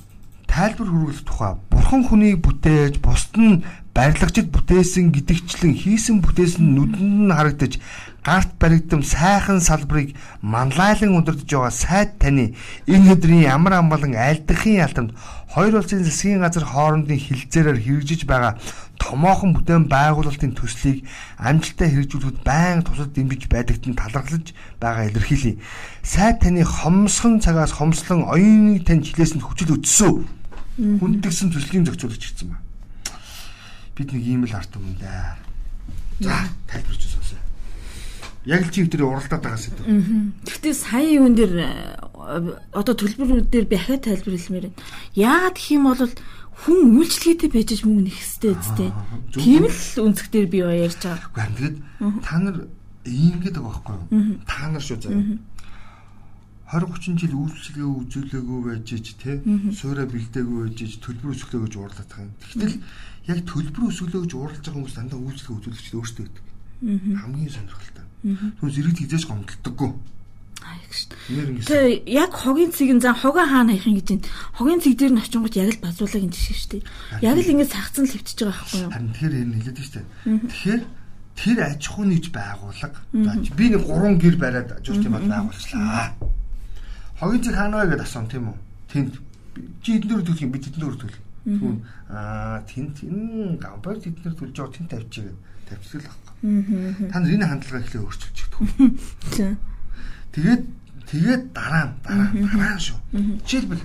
тайлбар 0.48 0.88
хүргэх 0.90 1.24
тухай 1.24 1.56
бурхан 1.70 2.04
хүнийг 2.04 2.42
бүтээж 2.42 2.98
бусд 3.00 3.38
нь 3.38 3.64
барилгачд 3.94 4.50
бүтээсэн 4.52 5.12
гэдэгчлэн 5.14 5.74
хийсэн 5.78 6.22
бүтээсэн 6.26 6.66
нүдэнд 6.76 7.30
нь 7.30 7.32
харагдаж 7.32 7.78
гарт 8.26 8.58
баригдам 8.58 9.04
сайхан 9.06 9.62
салбарыг 9.62 10.18
манлайлан 10.42 11.14
өдөрдөж 11.22 11.46
байгаа 11.46 11.72
сайд 11.72 12.18
таны 12.18 12.58
энэ 12.90 13.14
өдрийн 13.14 13.46
ямар 13.46 13.78
амгалан 13.78 14.18
айлдахын 14.18 14.82
ялтамд 14.82 15.12
хоёр 15.54 15.78
улсын 15.78 16.04
засгийн 16.04 16.42
газар 16.42 16.66
хоорондын 16.66 17.22
хилцээрээр 17.22 17.80
хэрэгжиж 17.86 18.26
байгаа 18.26 18.58
томоохон 18.98 19.54
бүтээн 19.54 19.86
байгуулалтын 19.86 20.58
төслийг 20.58 21.06
амжилттай 21.38 21.90
хэрэгжүүлэхэд 21.94 22.40
байн 22.42 22.82
тусад 22.82 23.14
дэмжиж 23.14 23.46
байдагт 23.48 23.86
нь 23.86 23.96
талархлаж 23.96 24.52
байгаа 24.82 25.06
илэрхийлье. 25.12 25.62
Сайд 26.02 26.42
таны 26.42 26.64
хомсхон 26.66 27.40
цагаас 27.40 27.72
хомслон 27.78 28.26
оюуныг 28.26 28.84
тань 28.88 29.04
хилээсэнд 29.04 29.44
хүчил 29.46 29.78
өдсөн. 29.78 30.26
Хүндгсэн 30.76 31.52
төслийн 31.54 31.86
зохицуулагч 31.86 32.24
гэсэн 32.24 32.50
ба. 32.52 32.58
Бид 33.96 34.12
нэг 34.12 34.24
ийм 34.24 34.44
л 34.44 34.56
арт 34.56 34.76
юм 34.76 34.96
да. 35.00 35.40
За, 36.20 36.48
тайлбарч 36.68 37.04
сонсоо. 37.08 37.35
Яг 38.46 38.62
л 38.66 38.72
чи 38.72 38.86
тэр 38.86 39.10
уралдаад 39.10 39.42
байгаа 39.42 39.62
сэдв. 39.62 39.82
Гэхдээ 40.46 40.74
сая 40.74 41.10
юун 41.18 41.34
дээр 41.34 41.54
одоо 42.74 42.94
төлбөрүүд 42.94 43.50
дээр 43.50 43.66
би 43.66 43.76
ахаа 43.78 43.98
тайлбар 43.98 44.38
хэлмээр 44.38 44.66
байна. 44.70 44.80
Яагаад 45.18 45.58
гэх 45.58 45.70
юм 45.74 45.86
бол 45.90 46.14
хүн 46.66 46.80
үйлчлэгээтэй 47.02 47.50
байж 47.50 47.70
мөнгө 47.82 48.04
нэх 48.06 48.18
хэвтэй 48.22 48.52
үстэй. 48.54 48.90
Тийм 49.34 49.66
л 49.66 49.82
үнцг 50.06 50.26
дээр 50.30 50.48
би 50.48 50.62
ярьж 50.62 51.02
байгаа. 51.02 51.30
Гэхдээ 51.34 51.74
та 52.22 52.36
нар 52.40 52.58
ингэдэг 53.06 53.62
байгаа 53.62 53.82
байхгүй 53.82 53.96
юу? 54.14 54.40
Та 54.46 54.70
нар 54.70 54.82
шүү 54.82 54.98
заяа 55.02 55.42
20 56.66 56.98
30 56.98 57.22
жил 57.22 57.36
үйлчлэгээ 57.38 57.86
үзүүлээгүй 57.86 58.60
байж 58.66 58.90
ч 58.90 59.14
те 59.22 59.38
суурэ 59.70 60.10
бэлдээгүй 60.10 60.60
байж 60.66 60.80
ч 60.82 60.98
төлбөр 60.98 61.38
өсгөлөө 61.38 61.62
гэж 61.70 61.74
уурлаад 61.78 62.10
байгаа 62.10 62.26
юм. 62.26 62.34
Тэгтэл 62.42 62.82
яг 63.30 63.40
төлбөр 63.46 63.84
өсгөлөө 63.86 64.22
гэж 64.26 64.34
уурлаж 64.34 64.64
байгаа 64.66 64.74
хүмүүс 64.74 64.96
дандаа 64.98 65.20
үйлчлэгээ 65.22 65.58
үзүүлэгч 65.62 65.88
өөрсдөө 65.94 66.24
байдаг. 66.26 66.46
Хамгийн 67.22 67.54
сонирхолтой. 67.54 68.06
Түүнээс 68.26 68.78
иргэд 68.82 69.00
хизээж 69.06 69.24
гомддоггүй. 69.30 69.92
Тэгээ 71.36 72.10
яг 72.10 72.32
хогийн 72.34 72.72
цэгийн 72.74 73.04
зан 73.04 73.14
хогоо 73.14 73.46
хаана 73.46 73.78
хайхын 73.78 74.00
гэж 74.02 74.08
байна. 74.10 74.28
Хогийн 74.58 74.82
цэг 74.82 74.98
дээр 74.98 75.14
нь 75.14 75.22
очингууд 75.22 75.56
яг 75.60 75.70
л 75.78 75.84
базуулагын 75.86 76.34
жишээ 76.34 76.58
шүү 76.58 76.72
дээ. 76.80 76.84
Яг 77.22 77.38
л 77.38 77.52
ингэж 77.54 77.70
сагцсан 77.70 78.06
л 78.08 78.14
хөвтөж 78.16 78.38
байгаа 78.40 78.56
байхгүй 78.56 78.80
юу? 78.82 78.92
Харин 78.96 79.12
тэгэхээр 79.14 79.36
энэ 79.46 79.56
хэлээд 79.62 79.78
шүү 79.78 79.94
дээ. 79.94 80.06
Тэгэхээр 80.50 80.82
тэр 81.36 81.58
аж 81.68 81.84
ахуй 81.86 82.06
нэгж 82.08 82.26
байгуулга. 82.32 83.00
Би 83.60 83.66
нэг 83.70 83.82
гурван 83.84 84.16
гэр 84.18 84.36
бариад 84.40 84.70
жуулчмад 84.82 85.28
байгуулчлаа 85.28 86.16
хогийн 87.20 87.44
цэг 87.44 87.56
хаана 87.56 87.84
вэ 87.84 87.96
гэдээ 87.96 88.08
асуусан 88.08 88.28
тийм 88.28 88.46
үү? 88.52 88.58
Тэнд 88.92 89.14
чи 89.84 89.90
эднэр 89.96 90.24
төлөх 90.24 90.44
юм 90.44 90.52
би 90.52 90.60
тэднэр 90.60 90.96
төлөх. 91.00 91.20
Түүн 91.46 91.76
аа 92.12 92.60
тэн 92.68 92.92
тэн 92.92 93.60
гамбар 93.60 94.00
тэднэр 94.04 94.36
төлж 94.36 94.56
байгаа 94.56 94.76
тэн 94.76 94.88
тавьчих 94.92 95.32
байхгүй. 96.04 96.25
Та 97.12 97.20
нар 97.20 97.32
энэ 97.34 97.48
хандлагаа 97.50 97.82
ихлэ 97.82 98.02
өөрчилж 98.06 98.36
чаддаг. 98.38 99.58
Тэгээд 100.36 100.64
тэгээд 101.10 101.44
дараа 101.54 101.96
дараа 102.06 102.30
дараа 102.34 102.78
шүү. 102.78 102.98
Жишээлбэл 103.46 103.84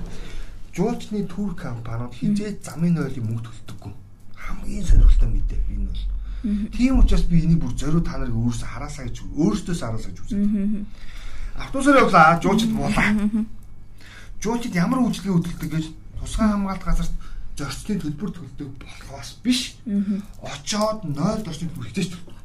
жуулчны 0.77 1.25
түр 1.25 1.57
компаниуд 1.57 2.14
хизээ 2.14 2.61
замын 2.61 3.01
ойлын 3.01 3.25
мөнгө 3.25 3.49
төлдөггүй. 3.49 3.92
Хамгийн 4.37 4.85
сонирхолтой 4.85 5.29
мэдээ 5.29 5.61
энэ 5.73 5.88
бол. 5.88 6.05
Тийм 6.77 7.01
учраас 7.01 7.25
би 7.29 7.44
энийг 7.44 7.61
бүр 7.61 7.73
зориуд 7.77 8.05
та 8.05 8.16
нарыг 8.20 8.37
өөрөөсөө 8.37 8.68
хараасаа 8.68 9.05
гэж 9.09 9.16
өөрөөсөө 9.37 9.75
хараасаа 9.77 10.11
гэж 10.12 10.18
үздэг 10.20 10.40
автобусаар 11.61 11.99
явлаа 11.99 12.40
жуучид 12.40 12.73
буулаа. 12.73 13.11
Жуучид 14.40 14.75
ямар 14.75 15.01
үйлчлэгээ 15.05 15.35
хөдөлдөг 15.37 15.70
гэж 15.70 15.85
тусгай 16.20 16.49
хамгаалт 16.49 16.85
газарт 16.85 17.12
зорчны 17.57 18.01
төлбөр 18.01 18.31
төлдөг 18.33 18.68
болохоос 18.81 19.37
биш. 19.44 19.77
Очоод 20.40 21.05
0 21.05 21.44
зорчны 21.44 21.68
төлбөр 21.68 21.92
хизээч 21.92 22.09
төлдөг. 22.16 22.39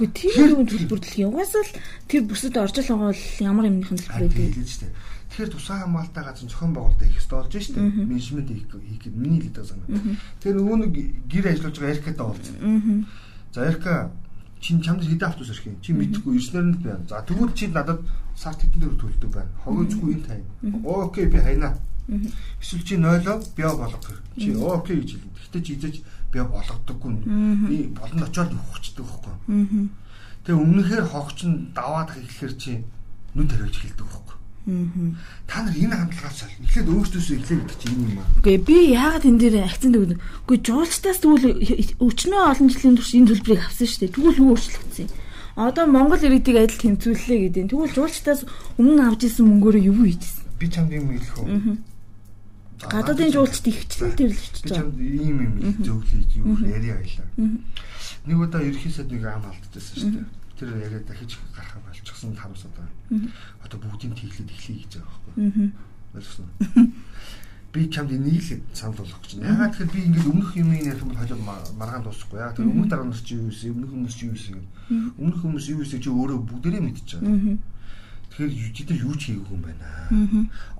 Үгүй 0.00 0.08
тийм 0.16 0.56
юм 0.56 0.64
төлбөрлөх 0.64 1.16
юм. 1.20 1.36
Угаасаа 1.36 1.60
л 1.60 1.76
тэр 2.08 2.24
бүсэд 2.24 2.56
орж 2.56 2.80
л 2.80 2.88
байгаа 2.88 3.12
бол 3.12 3.24
ямар 3.44 3.68
юмныхан 3.68 4.00
төлбөр 4.00 4.32
юм 4.32 4.64
шүү 4.64 4.88
дээ. 4.88 4.96
Тэгэхээр 5.28 5.52
тусгай 5.52 5.78
хамгаалалтаа 5.84 6.24
газар 6.24 6.48
зохион 6.48 6.72
байгуулалт 6.72 7.02
хийх 7.04 7.20
ёстой 7.20 7.36
болж 7.44 7.52
дээ. 7.52 7.84
Менежмент 8.08 8.48
хийх 8.48 8.64
хийх 8.72 9.04
миний 9.12 9.40
хэлдэг 9.44 9.66
санаа. 9.68 9.88
Тэр 10.40 10.54
нөгөө 10.56 10.76
нэг 10.80 10.92
гэр 11.28 11.46
ажиллаж 11.52 11.76
байгаа 11.76 11.94
Эркатай 12.00 12.24
уулзсан. 12.24 12.56
За 13.52 13.60
Эрка 13.68 13.92
чин 14.64 14.80
чамд 14.80 15.04
хэдэн 15.04 15.28
автобус 15.28 15.52
ирэх 15.52 15.68
юм? 15.68 15.76
Чи 15.84 15.92
мэдхгүй 15.92 16.32
ирснээр 16.40 16.64
нь 16.64 16.80
байна. 16.80 17.04
За 17.04 17.20
тэгвэл 17.20 17.52
чи 17.52 17.68
надад 17.68 18.00
сард 18.32 18.60
хэдэн 18.64 18.80
дээр 18.80 18.96
төлдөг 18.96 19.30
байна. 19.36 19.52
Хогоочгүй 19.68 20.16
энэ 20.16 20.24
тань. 20.24 20.44
Окей 20.84 21.28
би 21.28 21.38
хайнаа. 21.44 21.76
Эсвэл 22.60 22.84
чи 22.88 22.96
0-оо 22.96 23.40
био 23.56 23.76
болгох 23.76 24.00
хэрэг. 24.00 24.24
Чи 24.40 24.48
окей 24.56 24.96
гэж 24.96 25.10
хэлнэ. 25.12 25.32
Гэхдээ 25.36 25.62
чи 25.62 25.72
хийж 25.76 25.96
био 26.32 26.44
болгодоггүй. 26.46 27.12
Би 27.68 27.76
болон 27.94 28.22
очоод 28.24 28.54
ухчихдаг 28.54 29.06
байхгүй. 29.06 29.88
Тэгээ 30.46 30.62
өмнөхөр 30.62 31.04
хогч 31.10 31.38
нь 31.44 31.74
даваад 31.74 32.10
хэлэхэр 32.14 32.52
чи 32.56 32.72
нүд 33.34 33.50
тариулж 33.50 33.76
хэлдэг 33.76 34.06
байхгүй. 34.06 34.36
Та 35.48 35.64
нар 35.64 35.74
энэ 35.74 35.96
хандлагаас 35.96 36.44
эхлээд 36.62 36.88
өөртөөсөө 36.92 37.36
эхлэе 37.40 37.58
гэдэг 37.64 37.78
чинь 37.80 37.96
юм 38.06 38.20
аа. 38.20 38.28
Үгүй 38.38 38.56
би 38.60 38.76
яагаад 38.94 39.24
энэ 39.26 39.40
дээр 39.40 39.56
акцент 39.64 39.96
өгнө. 39.96 40.20
Үгүй 40.46 40.58
жуулчтаас 40.60 41.18
тэгвэл 41.24 41.48
өчнөө 41.98 42.42
олон 42.44 42.68
жилийн 42.68 42.96
турш 43.00 43.10
энэ 43.16 43.28
төлбөрийг 43.34 43.64
авсан 43.66 43.88
шүү 43.88 44.00
дээ. 44.04 44.14
Тэгвэл 44.14 44.40
юу 44.40 44.50
өөрчлөгдсөн 44.54 45.08
юм? 45.08 45.12
Одоо 45.56 45.84
Монгол 45.90 46.22
иргэдийг 46.22 46.56
адил 46.60 46.80
тэмцүүллээ 46.86 47.40
гэдэг. 47.50 47.72
Тэгвэл 47.72 47.96
жуулчтаас 47.96 48.40
өмнө 48.78 49.02
авч 49.08 49.20
исэн 49.26 49.44
мөнгөөрөө 49.48 49.82
юу 49.90 49.98
хийжсэн? 50.06 50.44
Би 50.60 50.66
чамд 50.68 50.92
юм 50.92 51.08
хэлэх 51.08 51.36
үү? 51.40 51.48
Гадаадын 52.80 53.32
жуулчд 53.34 53.66
ихчлэн 53.68 54.16
тэрлэгч 54.16 54.64
байгаа. 54.64 54.92
Ийм 54.96 55.36
юм 55.44 55.54
зөвлөж 55.84 56.30
юу 56.40 56.56
яриа 56.64 56.96
байлаа. 56.96 57.28
Нэг 58.24 58.36
удаа 58.40 58.62
ерхий 58.64 58.92
сайд 58.92 59.12
нэг 59.12 59.24
ам 59.28 59.44
алдчихсан 59.44 59.96
шүү 60.00 60.12
дээ 60.16 60.40
тэр 60.60 60.76
яг 60.76 61.06
дахиж 61.08 61.38
гарах 61.56 61.80
болчихсон 61.88 62.36
харамс 62.36 62.64
одоо. 62.68 62.84
Одоо 63.64 63.80
бүгдийн 63.80 64.12
тийхлээд 64.12 64.52
эхлэе 64.52 64.84
гэж 64.84 65.00
байгаа 65.00 65.16
байхгүй. 65.24 65.72
Ойлгосон. 66.12 66.46
Би 67.72 67.88
чамд 67.88 68.12
л 68.12 68.26
санал 68.74 68.98
болгох 69.00 69.20
гэж 69.24 69.32
байна. 69.40 69.48
Ягаад 69.56 69.72
тэгэхээр 69.72 69.92
би 69.94 70.00
ингээд 70.04 70.28
өмнөх 70.28 70.50
юм 70.60 70.72
ярих 70.76 71.00
юм 71.00 71.08
бол 71.08 71.20
хожоо 71.22 71.38
маргаан 71.80 72.04
дуусахгүй. 72.04 72.38
Яг 72.44 72.56
тэр 72.56 72.68
өмнөх 72.68 72.88
дараа 72.92 73.08
нар 73.08 73.22
чи 73.24 73.34
юу 73.40 73.48
вэ? 73.48 73.72
Өмнөх 73.72 73.90
хүмүүс 73.94 74.14
чи 74.20 74.26
юу 74.28 74.36
вэ? 74.36 74.60
Өмнөх 75.16 75.40
хүмүүс 75.40 75.64
юу 75.72 75.80
вэ? 75.80 75.96
Чи 75.96 76.10
өөрөө 76.12 76.38
бүгдээрээ 76.44 76.82
мэдчихэе. 76.84 77.56
Тэгэхээр 78.30 78.72
чи 78.72 78.82
тэр 78.86 78.98
юу 79.04 79.14
ч 79.18 79.34
хийгээгүй 79.34 79.54
юм 79.58 79.62
байна. 79.66 79.86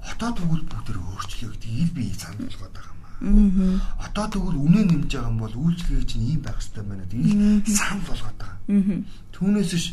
Отоод 0.06 0.36
бүгд 0.38 0.66
бүгдээр 0.70 0.98
өөрчлөө 1.02 1.50
гэдэг 1.50 1.72
ил 1.82 1.90
би 1.92 2.14
санал 2.14 2.46
болгоод 2.46 2.74
байгаа 2.78 2.94
юм. 2.94 3.80
Одоо 4.00 4.26
тэгвэл 4.30 4.58
үнэ 4.64 4.80
нэмж 4.86 5.10
байгаа 5.12 5.28
юм 5.28 5.38
бол 5.42 5.56
үйлчлэгээ 5.58 6.06
чинь 6.08 6.26
ийм 6.30 6.40
байх 6.40 6.56
хэрэгтэй 6.56 6.84
байна 6.86 7.04
гэдэг 7.10 7.74
санал 7.74 8.06
болгоод 8.06 8.38
байгаа. 8.38 8.58
Түүнээс 9.34 9.72
ш 9.76 9.86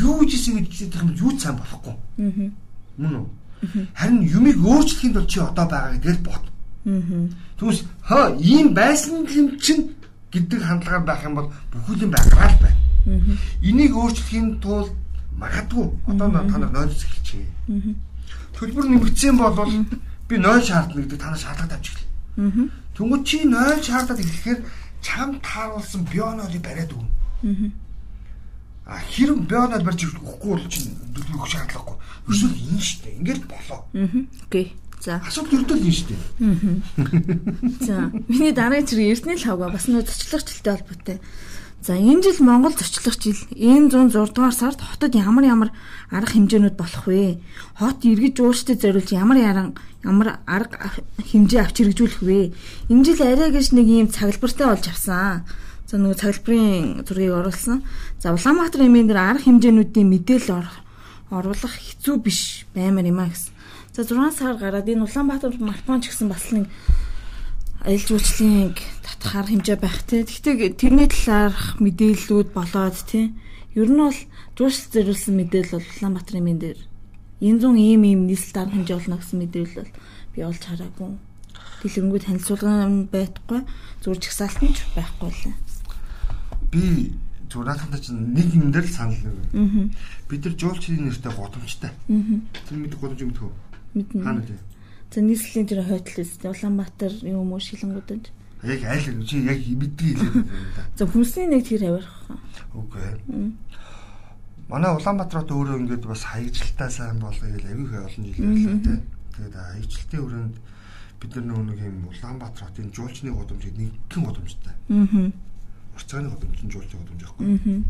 юу 0.00 0.24
исэн 0.24 0.64
гэж 0.64 0.72
хэлэх 0.74 1.02
юм 1.04 1.12
юу 1.14 1.32
сайн 1.38 1.56
болохгүй. 1.60 1.94
Мөн 2.98 3.14
үү? 3.20 3.26
Харин 3.94 4.20
юмыг 4.24 4.58
өөрчлөхийн 4.58 5.14
тулд 5.14 5.30
чи 5.30 5.38
одоо 5.38 5.66
байгаа 5.68 5.94
гэдгээр 6.00 6.20
бод. 6.24 6.44
Түүнээс 7.60 7.80
хаа 8.02 8.34
ийм 8.40 8.74
байсан 8.74 9.22
юм 9.28 9.54
чинь 9.60 9.92
гэдэг 10.32 10.60
хандлагаар 10.64 11.04
байх 11.04 11.22
юм 11.22 11.34
бол 11.38 11.48
бүхэл 11.70 12.08
юм 12.08 12.12
байгаад 12.16 12.58
байна. 12.58 12.80
Энийг 13.62 13.92
өөрчлөхийн 13.94 14.58
тулд 14.58 14.90
магадгүй 15.38 15.86
одоо 16.06 16.28
та 16.30 16.58
нар 16.58 16.70
нойлс 16.70 17.04
эхэлчихье. 17.04 17.46
Төлбөр 18.54 18.86
нэмэгдсэн 18.88 19.36
бол 19.38 19.70
би 20.28 20.36
нойл 20.38 20.62
шаардна 20.62 21.02
гэдэг 21.02 21.18
та 21.18 21.30
нар 21.30 21.40
шаардлага 21.40 21.72
тавьж 21.74 21.86
эхэлнэ. 21.90 22.70
Тэнгүүд 22.94 23.22
чи 23.26 23.44
нойл 23.44 23.82
шаардаад 23.82 24.22
эхлэхээр 24.22 24.60
чам 25.02 25.40
тааруулсан 25.42 26.06
бионолыг 26.06 26.62
бариад 26.62 26.94
өгнө. 26.94 27.72
А 28.86 29.00
хэрэг 29.00 29.48
бионол 29.48 29.82
барьж 29.82 30.00
өгөхгүй 30.12 30.50
бол 30.54 30.68
чинь 30.68 30.92
өгөх 31.16 31.48
шаардлагагүй. 31.48 31.96
Ерөөсөө 32.28 32.50
энэ 32.52 32.84
шүү 32.84 33.00
дээ. 33.04 33.16
Ингээд 33.20 33.42
болоо. 33.48 33.80
Окей. 34.44 34.76
За. 35.00 35.20
Асуудал 35.24 35.64
ердөө 35.64 35.76
л 35.76 35.84
энэ 35.88 35.98
шүү 35.98 36.08
дээ. 36.12 36.22
За. 37.84 38.12
Миний 38.28 38.52
дараагийн 38.52 38.88
зэрэг 38.88 39.12
Эрдэнэ 39.24 39.36
л 39.40 39.46
хавга 39.48 39.72
бас 39.72 39.88
нөө 39.88 40.04
зочлогчтой 40.04 40.72
холбоотой. 40.76 41.18
За 41.84 41.92
энэ 41.92 42.22
жил 42.22 42.40
Монгол 42.40 42.72
зочлох 42.72 43.20
жил 43.20 43.36
энэ 43.52 43.92
106 43.92 44.32
дугаар 44.32 44.56
сард 44.56 44.80
хотод 44.80 45.12
ямар 45.14 45.44
ямар 45.44 45.70
арга 46.08 46.32
хэмжээнүүд 46.32 46.80
болох 46.80 47.04
вэ? 47.04 47.36
Хот 47.76 48.00
иргэж 48.08 48.40
ууштай 48.40 48.80
зориулж 48.80 49.12
ямар 49.12 49.36
яран 49.36 49.76
ямар 50.00 50.40
арга 50.48 50.96
хэмжээ 51.20 51.60
авч 51.60 51.84
хэрэгжүүлэх 51.84 52.24
вэ? 52.24 52.56
Энэ 52.88 53.04
жил 53.04 53.20
арай 53.20 53.52
гэж 53.52 53.76
нэг 53.76 53.84
ийм 53.84 54.08
цаглбартай 54.08 54.64
болж 54.64 54.88
авсан. 54.88 55.44
За 55.84 56.00
нөгөө 56.00 56.24
цаглбарын 56.24 57.04
зургийг 57.04 57.36
оруулсан. 57.36 57.84
За 58.16 58.32
Улаанбаатар 58.32 58.88
эмээн 58.88 59.04
дээр 59.12 59.20
арга 59.20 59.44
хэмжээнүүдийн 59.44 60.08
мэдээлэл 60.08 60.64
оруулах 61.28 61.74
хэцүү 61.84 62.16
биш 62.16 62.64
баймар 62.72 63.04
юм 63.04 63.20
а 63.20 63.28
гэсэн. 63.28 63.52
За 63.92 64.08
6 64.08 64.32
сар 64.32 64.56
гараад 64.56 64.88
энэ 64.88 65.04
Улаанбаатар 65.04 65.52
Малпон 65.60 66.00
ч 66.00 66.08
гэсэн 66.08 66.32
бас 66.32 66.48
нэг 66.48 66.64
аялал 67.84 68.08
жуулчлалын 68.08 68.72
арга 69.32 69.50
хэмжээ 69.56 69.78
байх 69.80 69.98
тий. 70.04 70.22
Гэхдээ 70.28 70.76
тэрний 70.76 71.08
талаарх 71.08 71.80
мэдээллүүд 71.80 72.48
болоод 72.52 72.96
тий. 73.08 73.32
Ер 73.72 73.88
нь 73.88 74.00
бол 74.00 74.20
жуулчлал 74.58 74.92
зориулсан 74.92 75.34
мэдээлэл 75.40 75.76
бол 75.80 75.88
Улаанбаатар 75.88 76.36
эмээн 76.40 76.60
дээр 76.60 76.80
энэ 77.40 77.60
зүүн 77.64 77.76
ийм 77.80 78.02
ийм 78.04 78.20
нийслэл 78.28 78.68
арга 78.68 78.76
хэмжээ 78.76 78.96
болно 79.00 79.18
гэсэн 79.18 79.38
мэдээлэл 79.40 79.78
бол 79.80 79.92
би 80.34 80.38
олж 80.44 80.62
хараагүй. 80.62 81.10
Дэлгэрэнгүй 81.82 82.20
танилцуулга 82.22 82.72
байхгүй 83.12 83.60
зүгээр 84.04 84.20
жигсаалт 84.22 84.60
нь 84.62 84.74
ч 84.76 84.78
байхгүй 84.96 85.30
лээ 85.32 85.54
би 86.74 87.14
зүгээр 87.50 87.68
наатахтай 87.70 88.00
чинь 88.02 88.34
нэг 88.34 88.48
юм 88.50 88.74
дээр 88.74 88.86
л 88.86 88.90
санал 88.90 89.22
нэг. 89.22 89.94
Бид 90.26 90.42
нар 90.42 90.54
жуулчдын 90.58 91.06
нэртэй 91.06 91.32
годомжтой. 91.32 91.92
Тэр 92.66 92.78
мэдээ 92.82 92.98
годомж 92.98 93.20
юм 93.22 93.32
тхөө. 93.38 93.52
Мэднэ. 93.94 94.22
Хаана 94.26 94.42
тий. 94.42 94.58
За 95.14 95.20
нийслэлийн 95.22 95.68
тэр 95.70 95.86
үстэй 95.86 96.50
Улаанбаатар 96.50 97.14
юм 97.22 97.54
уу 97.54 97.62
шилэнгуудад. 97.62 98.26
Яг 98.64 98.80
айл 98.88 99.24
чи 99.28 99.44
яг 99.44 99.60
мэддэг 99.60 100.16
хэлээд 100.16 100.34
байна 100.48 100.72
да. 100.76 100.82
За 100.96 101.04
хүнсний 101.06 101.46
нэг 101.46 101.68
тэр 101.68 101.84
авирах. 101.84 102.16
Үгүй. 102.72 103.52
Манай 104.68 104.90
Улаанбаатарт 104.96 105.52
өөрөө 105.52 105.84
ингээд 105.84 106.04
бас 106.08 106.24
хаягжилтаа 106.24 106.88
сайн 106.88 107.20
болгоё 107.20 107.52
гэл 107.52 107.68
аюу 107.68 107.84
их 107.84 107.92
олон 108.00 108.24
жил 108.24 108.40
байлаа 108.40 108.78
тий. 108.80 108.98
Тэгээд 109.36 109.54
хаягжилтын 109.54 110.24
өрөөнд 110.24 110.56
бид 111.20 111.32
нар 111.36 111.60
нэг 111.60 111.80
юм 111.84 112.08
Улаанбаатар 112.08 112.64
хотын 112.72 112.88
жуулчны 112.88 113.30
годомжийг 113.36 113.76
нэгэн 113.76 114.22
годомжтой. 114.24 114.72
Аа. 114.88 115.28
Урцгааны 115.92 116.28
годомж 116.32 116.58
нь 116.64 116.72
жуулчны 116.72 116.96
годомж 117.04 117.20
байхгүй. 117.20 117.44
Аа. 117.44 117.84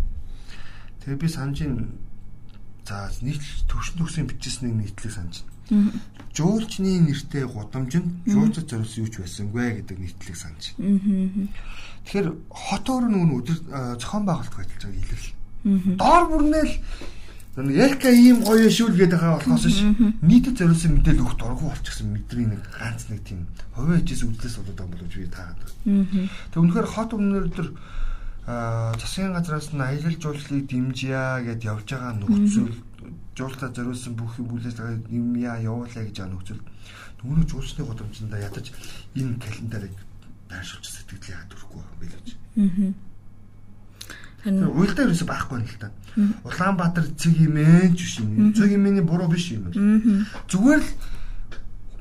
Тэгээ 1.07 1.23
би 1.23 1.29
санаж 1.31 1.59
ин 1.63 1.95
за 2.83 3.11
нийтлэл 3.23 3.63
төвшин 3.71 3.97
төгсөний 4.03 4.29
бичсэн 4.29 4.63
нэг 4.75 4.91
нийтлэг 4.91 5.15
санаж 5.15 5.47
байна. 5.47 5.54
Жуулчны 6.35 7.01
нэртэй 7.07 7.45
годомж 7.47 7.93
нь 7.97 8.11
жуулчд 8.27 8.69
зориулсан 8.69 9.01
юу 9.05 9.11
ч 9.11 9.15
байсангүй 9.23 9.69
гэдэг 9.81 9.99
нийтлэг 9.99 10.37
санаж. 10.37 10.75
Тэгэхээр 10.77 12.29
хот 12.51 12.87
өөр 12.91 13.05
нөгөө 13.09 13.39
өдөр 13.39 13.59
зохион 14.03 14.25
байгуулалт 14.27 14.59
ажиллаж 14.59 14.83
байгааг 14.83 15.03
илэрл. 15.05 15.31
Доор 15.97 16.25
бүрнээл 16.29 16.75
Ялка 17.55 18.11
ийм 18.11 18.43
гоё 18.43 18.67
шүүл 18.67 18.99
гэдэг 18.99 19.15
байгаа 19.15 19.39
болохоос 19.39 19.71
ш 19.71 19.87
нийтэд 20.27 20.59
зориулсан 20.59 20.99
мэдээлэл 20.99 21.23
өгөх 21.23 21.39
дургу 21.39 21.71
болчихсон. 21.71 22.11
Мэдрийн 22.11 22.51
нэг 22.51 22.67
ганц 22.67 23.07
нэг 23.07 23.23
тийм 23.23 23.47
хувийн 23.79 24.03
хичээс 24.03 24.27
үзлээс 24.27 24.59
болоод 24.59 24.75
байгаа 24.75 24.91
боловч 24.91 25.15
би 25.15 25.31
таагаад 25.31 25.61
байна. 25.63 26.27
Тэг 26.51 26.59
үнэхээр 26.59 26.89
хот 26.91 27.11
өмнөдөр 27.15 27.69
засгийн 28.99 29.39
газраас 29.39 29.71
нь 29.71 29.79
аялал 29.79 30.19
жуулчлалыг 30.19 30.67
дэмжийа 30.67 31.47
гэд 31.47 31.63
явж 31.63 31.87
байгаа 31.95 32.13
нөхцөл 32.19 32.75
жуултаа 33.35 33.71
зориулсан 33.75 34.15
бүх 34.15 34.39
юм 34.39 34.47
бүлээс 34.51 34.79
нэмья 35.11 35.59
явуулаа 35.63 36.05
гэж 36.07 36.17
байгаа 36.23 36.35
нөхцөл 36.35 36.63
нөгөө 37.25 37.45
жуулчны 37.51 37.83
годомжиндаа 37.85 38.41
ядаж 38.47 38.71
энэ 39.19 39.39
календарыг 39.43 39.95
байршуулж 40.49 40.87
сэтгэлээ 40.87 41.37
хадвархгүй 41.41 41.81
юм 41.83 41.97
байл 41.99 42.15
гэж. 42.15 42.29
Аа. 42.61 42.93
Уйлдаа 44.45 45.05
ерөөсөй 45.09 45.27
байхгүй 45.27 45.57
юм 45.57 45.65
л 45.65 45.81
та. 45.81 45.89
Улаанбаатар 46.45 47.07
цэг 47.17 47.35
имэнч 47.49 47.97
биш 47.97 48.21
юм. 48.21 48.53
Цэг 48.53 48.77
имэний 48.77 49.01
буруу 49.01 49.29
биш 49.33 49.57
юм. 49.57 49.73
Зүгээр 50.47 50.85
л 50.85 50.91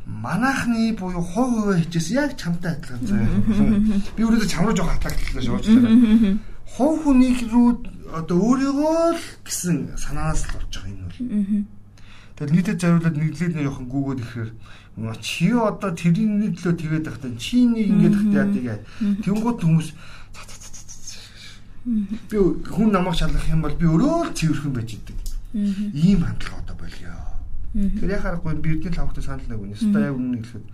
манайхны 0.05 0.91
буюу 0.99 1.23
хов 1.23 1.49
хуваа 1.55 1.79
хичээс 1.79 2.11
яг 2.11 2.35
чамтай 2.35 2.75
адилхан 2.75 3.07
заяа. 3.07 3.31
Би 4.15 4.27
өөрөөсөө 4.27 4.51
чам 4.51 4.67
руу 4.67 4.75
жоох 4.75 4.91
хатлагдлаа 4.91 5.43
шуучлаа. 5.43 6.37
Хов 6.75 6.93
хүнийг 7.07 7.47
рүү 7.47 7.67
одоо 8.11 8.37
өөрийгөө 8.43 9.15
л 9.15 9.23
гэсэн 9.47 9.95
санаанаас 9.95 10.43
л 10.51 10.59
орж 10.59 10.71
байгаа 10.75 10.91
юм 10.91 11.02
бол. 11.19 11.65
Тэгэл 12.33 12.53
нийтэд 12.53 12.81
зориулаад 12.81 13.15
нэглээд 13.17 13.53
нэг 13.53 13.67
явах 13.69 13.85
гүгөөд 13.85 14.19
ихээр 14.25 14.49
чи 15.21 15.53
одоо 15.53 15.91
тэрийн 15.93 16.39
нэг 16.41 16.53
лөө 16.61 16.73
тэгээд 16.73 17.05
тахтаа 17.05 17.31
чи 17.37 17.65
нэг 17.65 17.87
ингэж 17.93 18.13
тахтаа 18.13 18.61
яа 18.61 18.79
тэнгуут 19.21 19.61
хүмүүс 19.61 19.89
Би 21.83 22.37
хүн 22.39 22.95
намайг 22.95 23.19
шалгах 23.19 23.43
юм 23.51 23.61
бол 23.61 23.75
би 23.75 23.83
өөрөө 23.83 24.31
л 24.31 24.31
цэвэрхэн 24.31 24.71
байж 24.71 24.95
идэг. 24.95 25.17
Ийм 25.91 26.23
хандлага 26.23 26.63
одоо 26.63 26.75
болио. 26.79 27.11
Тэр 27.75 28.09
яхаарахгүй 28.15 28.55
би 28.63 28.79
эрдэнэ 28.79 28.95
лавхтай 29.03 29.23
санал 29.23 29.43
нэг 29.51 29.59
үнэ. 29.59 29.75
Ста 29.75 29.99
яг 29.99 30.15
үнэ 30.15 30.39
хэлэхэд 30.47 30.65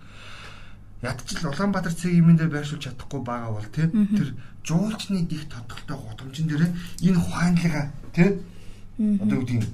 ядчил 1.02 1.50
Улаанбаатар 1.50 1.94
цэг 1.98 2.14
юмэн 2.14 2.36
дээр 2.38 2.54
байршуулж 2.54 2.86
чадахгүй 2.86 3.20
байгаа 3.26 3.50
бол 3.58 3.68
тэр 3.74 3.90
жуулчны 4.62 5.26
их 5.26 5.48
тодголтой 5.50 5.96
годомжин 5.98 6.46
дээр 6.46 6.62
энэ 7.02 7.18
ухаанлага 7.18 7.90
тий 8.14 8.38
одоо 9.00 9.40
гэдэг 9.42 9.66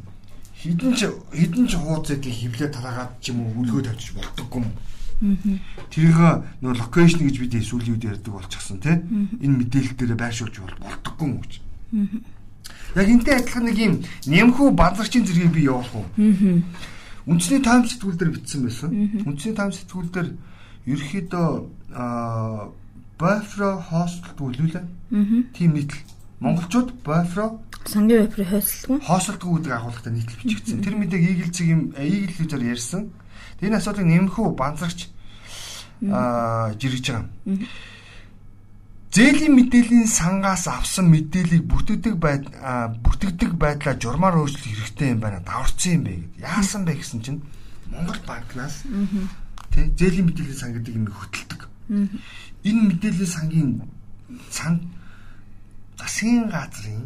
хідэн 0.66 0.92
ч 0.98 1.00
хідэн 1.30 1.66
ч 1.70 1.72
хууц 1.78 2.10
зэдийг 2.10 2.34
хевлээ 2.34 2.70
тараагаад 2.74 3.12
ч 3.22 3.30
юм 3.30 3.46
уу 3.46 3.62
үлгөө 3.62 3.82
тавьчих 3.86 4.18
болдоггүй 4.18 4.60
юм 4.66 4.68
Тэрийг 5.16 6.20
нөө 6.60 6.76
локейшн 6.76 7.24
гэж 7.24 7.36
бид 7.40 7.54
сүүлийн 7.64 7.96
үед 7.96 8.04
ярьдаг 8.04 8.32
болчихсон 8.36 8.84
тий. 8.84 9.00
Энэ 9.40 9.64
мэдээлэл 9.64 9.96
дээр 9.96 10.12
байршуулж 10.12 10.60
болдоггүй 10.76 11.24
юм 11.24 11.40
гэж. 11.40 11.52
Яг 13.00 13.08
энтэй 13.08 13.34
адилхан 13.40 13.64
нэг 13.64 13.78
юм 13.80 13.94
нэмхүү 14.28 14.68
базарчийн 14.76 15.24
зэргийг 15.24 15.56
би 15.56 15.64
явуулах 15.72 16.04
уу? 16.04 16.04
Үндэсний 17.24 17.64
тайм 17.64 17.88
сэтгүүл 17.88 18.20
дээр 18.20 18.34
бичсэн 18.36 18.60
байсан. 18.68 18.90
Үндэсний 19.24 19.56
тайм 19.56 19.72
сэтгүүл 19.72 20.12
дээр 20.12 20.28
ерөөхдөө 20.84 21.48
Boyfro 23.16 23.70
hostel 23.88 24.36
төлүүлээ. 24.36 24.84
Тийм 25.56 25.72
нийтлэл. 25.72 26.15
Монголчууд 26.40 26.88
Boyfro 27.04 27.60
сангийн 27.86 28.26
Boyfro 28.26 28.44
хостелгүй. 28.44 28.98
Хостелгүй 29.00 29.50
гэдэг 29.56 29.72
агуулгатай 29.72 30.12
нийтлэл 30.12 30.40
бичигдсэн. 30.42 30.82
Тэр 30.82 30.94
мэдээг 30.98 31.22
Eagle 31.22 31.52
цэг 31.54 31.66
юм 31.70 31.82
Eagle 31.96 32.34
хэлээр 32.34 32.64
ярьсан. 32.74 33.02
Энэ 33.62 33.78
асуудлыг 33.78 34.06
нэмэхүү 34.06 34.46
банзагч 34.58 35.08
аа 36.10 36.74
жиргэж 36.76 37.06
байгаа. 37.08 37.30
Зээлийн 39.16 39.54
мэдээллийн 39.56 40.08
сангаас 40.12 40.68
авсан 40.68 41.08
мэдээллийг 41.08 41.64
бүтэгдэг 41.64 42.14
байд 42.20 42.44
бүтэгдэг 43.00 43.56
байдлаа 43.56 43.96
журмаар 43.96 44.36
өөрчлөх 44.44 44.76
хэрэгтэй 44.76 45.16
юм 45.16 45.20
байна. 45.24 45.40
Даварцсан 45.40 45.92
юм 45.96 46.02
бэ 46.04 46.12
гэд. 46.20 46.32
Яасан 46.44 46.84
бэ 46.84 47.00
гэсэн 47.00 47.20
чинь 47.24 47.40
Монгол 47.88 48.20
банкнаас 48.28 48.84
тий 49.72 49.88
зээлийн 49.96 50.26
мэдээллийн 50.28 50.60
сан 50.60 50.76
гэдэг 50.76 50.92
юм 51.00 51.08
хөтэлдэг. 51.08 51.60
Энэ 52.68 52.82
мэдээллийн 52.92 53.30
сангийн 53.30 53.70
сан 54.52 54.84
засгийн 55.98 56.48
газрын 56.52 57.04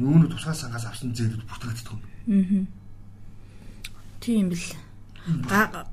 нүүн 0.00 0.28
тусгай 0.30 0.54
сангаас 0.54 0.86
авсан 0.86 1.14
зээлүүд 1.14 1.44
бүтэгддэг 1.46 1.90
юм. 1.92 2.66
Тийм 4.20 4.48
бил 4.50 4.66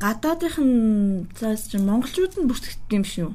гадаадынх 0.02 0.58
нь 0.60 1.28
цаас 1.36 1.68
чинь 1.70 1.86
монголчууд 1.86 2.34
нь 2.40 2.48
бүртгэдэг 2.48 2.92
юм 2.96 3.06
шүү. 3.06 3.30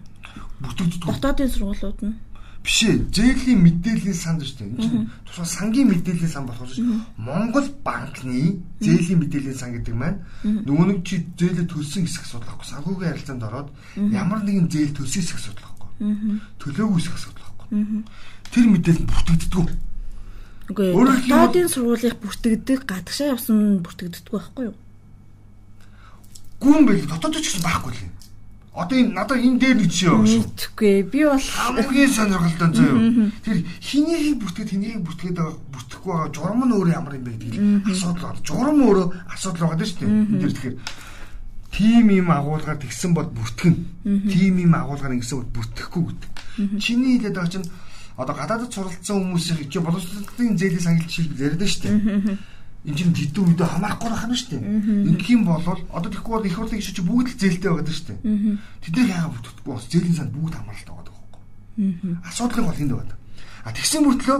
Бүртгэдэг. 0.64 1.04
Дотоодын 1.04 1.50
сургуулиуд 1.52 2.00
нь 2.00 2.16
биш 2.62 2.86
ээ. 2.86 3.10
Зээлийн 3.10 3.60
мэдээллийн 3.60 4.16
сан 4.16 4.38
шүү 4.38 4.56
дээ. 4.56 4.70
Энэ 4.72 4.82
чинь 4.82 5.10
тусгай 5.26 5.48
сангийн 5.50 5.88
мэдээллийн 5.90 6.32
сан 6.32 6.46
болох 6.46 6.70
шүү. 6.70 6.86
Монгол 7.18 7.68
банкны 7.82 8.62
зээлийн 8.80 9.20
мэдээллийн 9.20 9.58
сан 9.58 9.74
гэдэг 9.74 9.94
маань 9.98 10.22
нөгөө 10.46 10.86
нэг 10.86 10.98
чи 11.02 11.26
зээлээ 11.36 11.66
төлсөн 11.66 12.06
хэсэг 12.06 12.24
судлахгүй. 12.24 12.66
Санхүүгийн 12.70 13.10
харилцаанд 13.12 13.42
ороод 13.42 13.68
ямар 14.14 14.40
нэгэн 14.46 14.70
зээл 14.70 14.94
төлсөн 14.94 15.22
хэсэг 15.26 15.40
судлахгүй. 15.42 15.90
Төлөөгүй 16.62 16.98
хэсэг 17.02 17.18
судлахгүй. 17.18 17.68
Тэр 18.52 18.66
мэдээлэл 18.68 19.08
бүртгэдэг. 19.08 19.68
Үгүй 20.70 20.86
ээ. 20.92 20.94
Дотоодын 20.94 21.68
сургуулийн 21.72 22.16
бүртгэдэг, 22.20 22.80
гадагшаа 22.84 23.32
явсан 23.32 23.80
бүртгэдэг 23.80 24.28
байхгүй 24.28 24.64
юу? 24.70 24.76
гүн 26.62 26.86
байл 26.86 27.06
дотоод 27.10 27.42
ч 27.42 27.50
гэсэн 27.50 27.66
байхгүй 27.66 27.90
л 27.90 28.02
юм. 28.06 28.12
Одоо 28.72 28.96
энэ 28.96 29.12
надад 29.12 29.42
энэ 29.42 29.58
дээр 29.60 29.76
нэг 29.82 29.92
яваа 29.92 30.24
шүү. 30.24 30.46
Тэгэхгүй 30.56 30.94
би 31.10 31.20
бол 31.26 31.42
хамгийн 31.42 32.12
сонирхолтой 32.14 32.70
зөө. 32.72 32.96
Тэр 33.44 33.58
хинийхийг 33.82 34.36
бүртгэд 34.40 34.70
хинийхийг 34.72 35.02
бүртгээд 35.04 35.36
байгаа 35.36 35.58
бүртгэхгүй 35.74 36.12
байгаа 36.14 36.30
журам 36.32 36.62
нь 36.64 36.72
өөрөө 36.72 36.94
ямар 36.96 37.14
юм 37.18 37.24
бэ 37.26 37.32
гэдэг 37.36 37.60
асуудал 37.92 38.24
байна. 38.32 38.46
Журам 38.46 38.78
өөрөө 38.80 39.06
асуудал 39.28 39.62
байгаа 39.74 39.86
шүү 39.90 39.98
дээ. 40.00 40.08
Энэ 40.08 40.40
дэр 40.40 40.52
тэгэхээр 40.56 40.76
тим 41.72 42.06
юм 42.16 42.28
агуулгаар 42.32 42.78
тэгсэн 42.80 43.12
бол 43.12 43.28
бүртгэн. 43.28 43.76
Тим 44.32 44.54
юм 44.56 44.72
агуулгаар 44.72 45.14
ингэсэн 45.20 45.36
бол 45.36 45.52
бүртгэхгүй 45.52 46.02
гэдэг. 46.08 46.30
Чиний 46.80 47.20
хэлээд 47.20 47.36
байгаа 47.36 47.52
чинь 47.52 47.68
одоо 48.16 48.34
гадаадд 48.36 48.72
суралцсан 48.72 49.16
хүмүүсийн 49.20 49.68
чи 49.70 49.78
боловсролын 49.78 50.58
зээлийн 50.58 50.84
сангилт 50.84 51.12
шилбэл 51.12 51.44
яриад 51.46 51.62
шүү 51.62 51.82
дээ 51.82 52.38
энэ 52.82 52.98
чинь 52.98 53.14
хэдэн 53.14 53.46
үедээ 53.46 53.68
хамаарахгүй 53.78 54.10
байх 54.10 54.26
нь 54.26 54.34
шүү 54.34 54.50
дээ. 54.58 54.62
Ингэх 55.06 55.30
юм 55.30 55.46
бол 55.46 55.62
одоо 55.62 56.10
тэгэхгүй 56.10 56.34
бол 56.34 56.48
их 56.50 56.56
хурлын 56.58 56.80
гишүүч 56.82 56.98
бүгд 57.06 57.28
л 57.30 57.38
зээлтэй 57.38 57.70
байгаа 57.70 57.94
шүү 57.94 58.06
дээ. 58.10 58.58
Тэднийг 58.82 59.08
яагаад 59.14 59.34
бүтдэхгүй 59.38 59.70
бас 59.70 59.86
зээлийн 59.86 60.16
санд 60.18 60.32
бүгд 60.34 60.54
хамааралтай 60.58 60.94
байгаа 60.98 61.14
байхгүй. 61.14 61.42
Асуудлын 62.26 62.66
гол 62.66 62.82
энд 62.82 62.94
байна. 62.98 63.14
А 63.62 63.70
тэгсэн 63.70 64.02
мөртлөө 64.02 64.38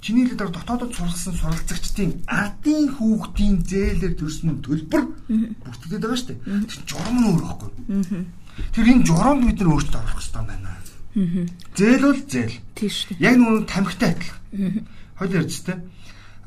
чиний 0.00 0.24
лидер 0.24 0.48
дотоодод 0.48 0.92
суралцсан 0.96 1.36
суралцагчдын 1.36 2.10
ардын 2.24 2.96
хүүхдийн 2.96 3.60
зээлээр 3.60 4.14
төрсөн 4.16 4.64
төлбөр 4.64 5.04
бүртгэдэг 5.60 6.00
байгаа 6.00 6.16
шүү 6.16 6.28
дээ. 6.32 6.64
Тэр 6.72 6.80
журам 6.88 7.16
нь 7.20 7.28
өөр 7.28 7.44
байхгүй. 7.44 7.70
Тэр 8.72 8.86
энэ 8.88 9.04
журамд 9.04 9.44
бид 9.44 9.60
нар 9.60 9.68
өөрчлөлт 9.68 10.00
оруулах 10.00 10.16
хэрэгтэй 10.16 10.44
байна. 10.48 10.72
Зээл 11.14 12.02
бол 12.08 12.20
зээл. 12.24 12.56
Тийм 12.74 12.88
шүү. 12.88 13.16
Яг 13.20 13.36
нүг 13.36 13.68
тамхитай 13.68 14.16
адилхан. 14.16 14.88
Хойл 15.18 15.36
ярьж 15.36 15.60
тээ. 15.60 15.78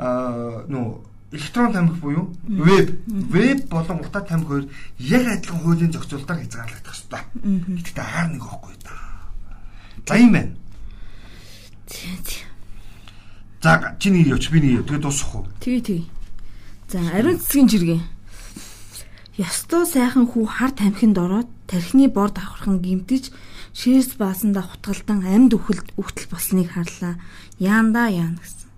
Аа 0.02 0.66
нөө 0.66 1.06
электрон 1.32 1.74
тамхи 1.74 2.00
буюу 2.02 2.34
веб 2.48 2.90
веб 3.08 3.70
болон 3.70 4.02
утаа 4.02 4.22
тамхи 4.26 4.48
хоёр 4.48 4.66
яг 5.00 5.26
адилхан 5.28 5.60
хуулийн 5.62 5.92
зохицуулалтаар 5.92 6.40
хязгаарлагдах 6.42 6.94
хэрэгтэй. 6.98 7.22
Гэхдээ 7.78 8.04
агаар 8.04 8.30
нэг 8.34 8.42
байхгүй 8.42 8.76
да. 8.82 8.94
За 10.08 10.18
юм 10.18 10.32
байна. 10.34 10.56
За 13.62 13.96
чиний 14.00 14.26
явч 14.26 14.50
би 14.50 14.62
нэг 14.62 14.86
тэгээ 14.90 15.02
дуусах 15.02 15.36
уу? 15.36 15.46
Тэгээ 15.62 15.82
тэгээ. 15.82 16.06
За 16.90 17.00
ариун 17.14 17.40
цэцгийн 17.40 17.70
жиргээ. 17.70 18.02
Ёстой 19.38 19.86
сайхан 19.86 20.26
хүү 20.30 20.46
хар 20.46 20.72
тамхинд 20.72 21.18
ороод 21.18 21.50
тархины 21.68 22.08
бор 22.08 22.32
давхархан 22.32 22.80
гимтэж 22.80 23.34
шээс 23.76 24.16
баасандаа 24.16 24.64
хутгалдан 24.64 25.28
амьд 25.28 25.52
үхэлд 25.60 26.00
үхтэл 26.00 26.32
болсныг 26.32 26.72
харлаа. 26.72 27.20
Яанда 27.60 28.08
яана 28.08 28.40
гэсэн. 28.40 28.72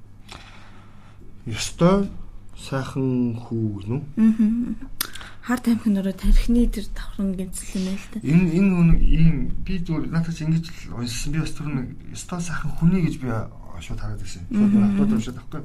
Ёстой 1.46 2.10
сайхан 2.58 3.38
хүү 3.38 3.66
гэнэ 3.78 3.94
үү? 3.94 4.02
Аа. 4.18 4.98
Хар 5.46 5.62
тамхи 5.62 5.94
нөрөө 5.94 6.18
тархины 6.18 6.66
тэр 6.68 6.90
давхрын 6.92 7.38
гинцэл 7.38 7.78
юм 7.78 7.86
байл 7.94 8.08
та. 8.10 8.18
Энэ 8.26 8.52
энэ 8.58 8.72
үнэг 8.74 9.00
ийм 9.06 9.36
би 9.62 9.78
зүгээр 9.80 10.10
надад 10.10 10.34
ч 10.34 10.44
ингэж 10.44 10.66
л 10.66 10.98
уншсан. 10.98 11.32
Би 11.32 11.40
бас 11.46 11.54
түр 11.54 11.70
нэг 11.72 11.88
ёстой 12.12 12.42
сайхан 12.42 12.74
хүний 12.76 13.06
гэж 13.06 13.16
би 13.22 13.30
шууд 13.32 14.02
хараад 14.02 14.20
байсан. 14.20 14.44
Шууд 14.50 14.82
автод 14.82 15.14
уншаад 15.14 15.38
авахгүй. 15.40 15.62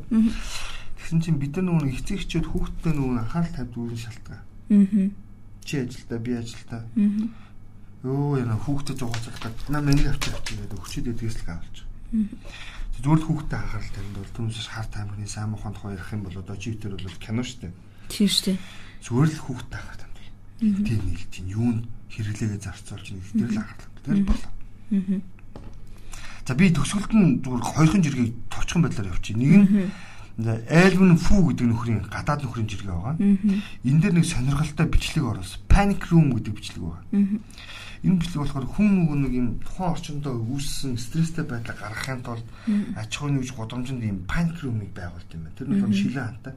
Тэгсэн 1.01 1.19
чинь 1.25 1.41
бид 1.41 1.57
нар 1.57 1.67
нөгөө 1.67 1.89
эцэг 1.99 2.21
эхчүүд 2.21 2.47
хүүхдтэй 2.47 2.93
нөгөө 2.95 3.17
анхаарал 3.27 3.57
тавьд 3.57 3.75
үүрэн 3.75 4.01
шалтгаан. 4.07 4.45
Аа. 4.71 5.09
Чи 5.65 5.75
ажилдаа 5.83 6.19
би 6.23 6.33
ажилдаа. 6.37 6.83
Аа. 6.85 7.27
Йоо 8.03 8.35
яна 8.39 8.59
хүүхдэд 8.59 8.99
зугаацах 8.99 9.39
гэдэг. 9.39 9.71
Наа 9.71 9.83
миний 9.83 10.11
авчиж 10.11 10.35
авчих 10.35 10.59
гэдэг 10.59 10.79
өчид 10.83 11.07
эдгээс 11.15 11.39
л 11.47 11.55
авч. 11.55 11.77
Зүгээр 12.99 13.21
л 13.23 13.27
хүүхдэд 13.31 13.55
анхаарал 13.55 13.95
тавьд 13.95 14.15
бол 14.19 14.35
түнсээс 14.35 14.69
хар 14.75 14.87
таймхны 14.91 15.27
сайн 15.31 15.55
мохонд 15.55 15.79
хоёрох 15.79 16.11
юм 16.11 16.23
бол 16.27 16.35
одоо 16.35 16.57
чи 16.59 16.75
тэр 16.75 16.99
бол 16.99 17.19
кино 17.23 17.47
штэ. 17.47 17.71
Тийм 18.11 18.27
штэ. 18.27 18.59
Зүгээр 19.07 19.31
л 19.31 19.43
хүүхдэд 19.47 19.75
анхаарал 19.79 20.03
тавьд. 20.03 20.19
Тэр 20.61 21.01
нийл 21.07 21.25
чинь 21.31 21.51
юунд 21.55 21.83
хэрэглээгээ 22.11 22.59
зарцуулж 22.59 23.07
нэг 23.15 23.27
тэр 23.39 23.51
л 23.55 23.61
анхаарал. 23.63 23.91
Тэр 24.03 24.23
болоо. 24.27 24.51
Аа. 24.51 25.21
За 26.43 26.53
би 26.59 26.75
төгсгөлд 26.75 27.13
нь 27.15 27.39
зүгээр 27.39 27.63
хоёрхан 27.63 28.03
жиргийг 28.03 28.35
товчхон 28.51 28.83
байдлаар 28.83 29.15
явчих. 29.15 29.39
Нэг 29.39 29.51
нь 29.63 29.91
Айлвын 30.41 31.21
фүү 31.21 31.53
гэдэг 31.53 31.67
нөхрийн 31.69 32.01
гадаад 32.09 32.41
нөхрийн 32.49 32.69
жиргээ 32.69 32.89
байгаа. 32.89 33.17
Энэ 33.85 34.01
дээр 34.01 34.15
нэг 34.17 34.27
сонирхолтой 34.27 34.87
бичлэг 34.89 35.25
оруулсан. 35.29 35.61
Panic 35.69 36.09
Room 36.09 36.33
гэдэг 36.33 36.55
бичлэг 36.57 36.81
байгаа. 36.81 37.05
Энэ 38.03 38.17
бичлэг 38.17 38.41
болохоор 38.41 38.67
хүн 38.67 38.89
нөгөө 39.05 39.17
нэг 39.29 39.33
юм 39.37 39.49
тухайн 39.61 39.93
орчиндөө 39.93 40.35
үүссэн 40.57 40.97
стресстэй 40.97 41.45
байдлаа 41.45 41.77
гаргахын 41.77 42.25
тулд 42.25 42.47
аж 42.97 43.11
ахуйн 43.13 43.37
нэгж 43.39 43.53
годомжинд 43.53 44.03
юм 44.03 44.25
Panic 44.25 44.57
Room-ыг 44.65 44.91
байгуулт 44.97 45.31
юм 45.37 45.45
байна. 45.45 45.57
Тэр 45.61 45.69
нь 45.69 45.81
бол 45.85 45.93
шилэн 45.93 46.25
хантай. 46.25 46.55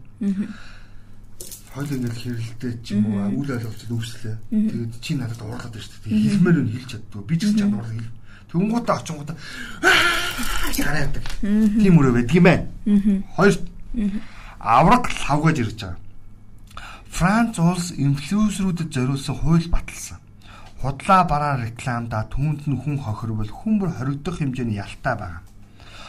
Хойлоо 1.76 2.00
нэг 2.00 2.16
хэрэлдээ 2.16 2.74
ч 2.80 2.88
юм 2.96 3.12
уу 3.12 3.44
үйл 3.44 3.52
ойлголцол 3.60 3.92
үүслээ. 4.00 4.36
Тэгээд 4.50 4.94
чи 5.04 5.20
надад 5.20 5.44
уурлаад 5.44 5.76
байна 5.76 5.84
шүү 5.84 6.00
дээ. 6.08 6.24
Хэлмээр 6.32 6.58
нь 6.64 6.72
хэлж 6.80 6.90
чаддгүй. 6.96 7.24
Би 7.28 7.36
ч 7.36 7.42
гэж 7.52 7.58
чадвар 7.60 7.84
хэл. 7.92 8.10
Тэнгуудаа 8.56 8.96
очингуудаа 9.04 9.36
гараадаг. 10.80 11.24
Тийм 11.42 12.00
өрөө 12.00 12.14
байдаг 12.16 12.36
юм 12.36 12.44
байна. 12.48 12.66
Хоёр 13.36 13.56
авраг 14.60 15.04
лавгаж 15.28 15.58
ирж 15.60 15.76
байгаа. 15.84 16.00
Франц 17.12 17.60
улс 17.60 17.92
инфлюенсерүүдэд 17.96 18.90
зориулсан 18.92 19.36
хууль 19.36 19.68
баталсан. 19.68 20.20
Худлаа 20.82 21.24
бараа 21.24 21.56
рекламда 21.64 22.28
түүнд 22.32 22.68
нь 22.68 22.80
хүн 22.80 23.00
хохирвол 23.00 23.48
хүмүүр 23.48 23.92
хоригдох 23.96 24.40
хэмжээний 24.40 24.80
ялтай 24.80 25.16
байгаа. 25.16 25.44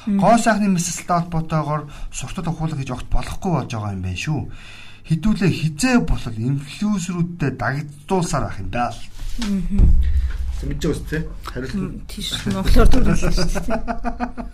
Гоо 0.07 0.39
сайхны 0.39 0.71
мэсэлтэй 0.71 1.19
холбоотойгоор 1.19 1.83
суртад 2.11 2.47
ухуулга 2.51 2.79
хийж 2.79 2.91
огт 2.91 3.09
болохгүй 3.11 3.53
болж 3.55 3.71
байгаа 3.71 3.95
юм 3.95 4.03
байна 4.03 4.19
шүү. 4.19 4.41
Хідүүлээ 5.07 5.51
хизээ 5.51 5.97
болол 6.03 6.37
инфлюенсерүүдэд 6.51 7.55
дагдуулсаар 7.59 8.45
байх 8.51 8.59
юм 8.59 8.71
даа. 8.75 8.91
Мэдж 10.65 10.83
байгаа 10.83 10.97
үст 10.97 11.07
тий. 11.11 11.23
Хариулт. 11.45 12.09
Тийш 12.09 12.29
монголоор 12.49 12.89
дүрлсэн 12.89 13.33
шүү 13.37 13.61
дээ. 13.69 14.47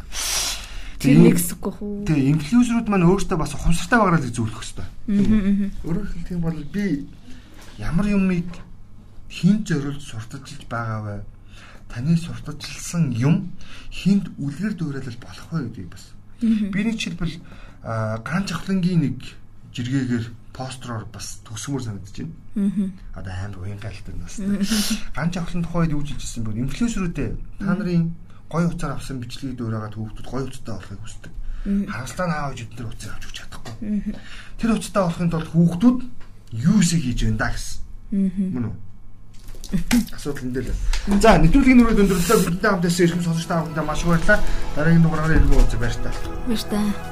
Тэр 1.02 1.18
нэг 1.18 1.34
гэсэхгүй 1.38 1.72
хүү. 1.78 1.94
Тэгээ 2.06 2.30
инфлюенсерүүд 2.34 2.88
маань 2.90 3.06
өөрсдөө 3.06 3.38
бас 3.38 3.54
ухамсартай 3.54 3.98
байгаараа 3.98 4.22
зөвлөх 4.22 4.62
хэрэгтэй. 4.62 4.86
Өөрөөр 5.82 6.08
хэлэх 6.10 6.30
юм 6.34 6.42
бол 6.46 6.58
би 6.70 7.06
ямар 7.78 8.06
юмыг 8.06 8.50
хинт 9.30 9.66
зориулж 9.66 10.02
сурталчилж 10.02 10.66
байгаа 10.70 11.00
вэ? 11.02 11.16
Таны 11.90 12.14
сурталчилсан 12.14 13.10
юм 13.18 13.50
хинт 13.90 14.30
үлгэр 14.38 14.78
дуурайл 14.78 15.18
болох 15.18 15.46
вэ 15.50 15.70
гэдгийг 15.70 15.90
бас. 15.90 16.14
Би 16.42 16.80
нэг 16.86 16.98
жишээлбэл 16.98 17.38
ганц 18.22 18.48
ахлангийн 18.54 19.02
нэг 19.02 19.18
жиргээгээр 19.74 20.26
построор 20.52 21.06
бас 21.12 21.40
төгсмөр 21.48 21.82
санагдаж 21.82 22.12
байна. 22.12 22.34
Аа. 22.56 23.20
Одоо 23.20 23.32
амар 23.32 23.58
уян 23.64 23.80
гайлтай 23.80 24.14
нас. 24.14 24.36
Ганч 25.16 25.36
авахлын 25.36 25.64
тухайд 25.64 25.92
юу 25.96 26.04
жилжсэн 26.04 26.44
бэ? 26.44 26.60
Инфлюенсерүүдээ 26.68 27.30
та 27.58 27.72
нарын 27.72 28.12
гой 28.52 28.68
уцаар 28.68 28.92
авсан 28.96 29.20
бичлэгийг 29.20 29.56
дөөрөөгаад 29.56 29.96
хүүхдүүд 29.96 30.28
гой 30.28 30.42
уцтай 30.44 30.74
болохыг 30.76 31.00
хүсдэг. 31.00 31.32
Харамсалтай 31.62 32.26
нь 32.28 32.36
аавж 32.36 32.58
эдгээр 32.68 32.90
уцаар 32.92 33.14
авч 33.16 33.24
өгч 33.24 33.36
чадахгүй. 33.40 33.74
Тэр 34.60 34.70
уцтай 34.76 35.02
болохын 35.02 35.30
тулд 35.32 35.48
хүүхдүүд 35.48 35.98
юу 36.60 36.78
шиг 36.84 37.00
хийж 37.00 37.20
байна 37.24 37.40
да 37.40 37.48
гэсэн. 37.56 37.80
Мөн 38.52 38.64
үү? 38.68 38.76
Асуудал 40.16 40.44
энэ 40.44 40.54
дээр. 40.60 40.68
За, 41.24 41.40
нэвтрүүлгийн 41.40 41.78
нүрээ 41.80 41.96
өндөрлөлөө 42.04 42.44
бидэнтэй 42.44 42.70
хамт 42.70 42.84
ирсэн 42.84 43.04
эрхэм 43.08 43.24
сонсогч 43.24 43.48
та 43.48 43.64
бүхэнд 43.64 43.88
маш 43.88 44.04
их 44.04 44.10
баярлалаа. 44.12 44.40
Дараагийн 44.76 45.04
дугаараар 45.06 45.36
иргэн 45.40 45.56
уулзъя 45.56 45.80
баяр 45.80 45.96
та. 45.96 46.10
Баяр 46.44 46.64
та. 46.68 47.11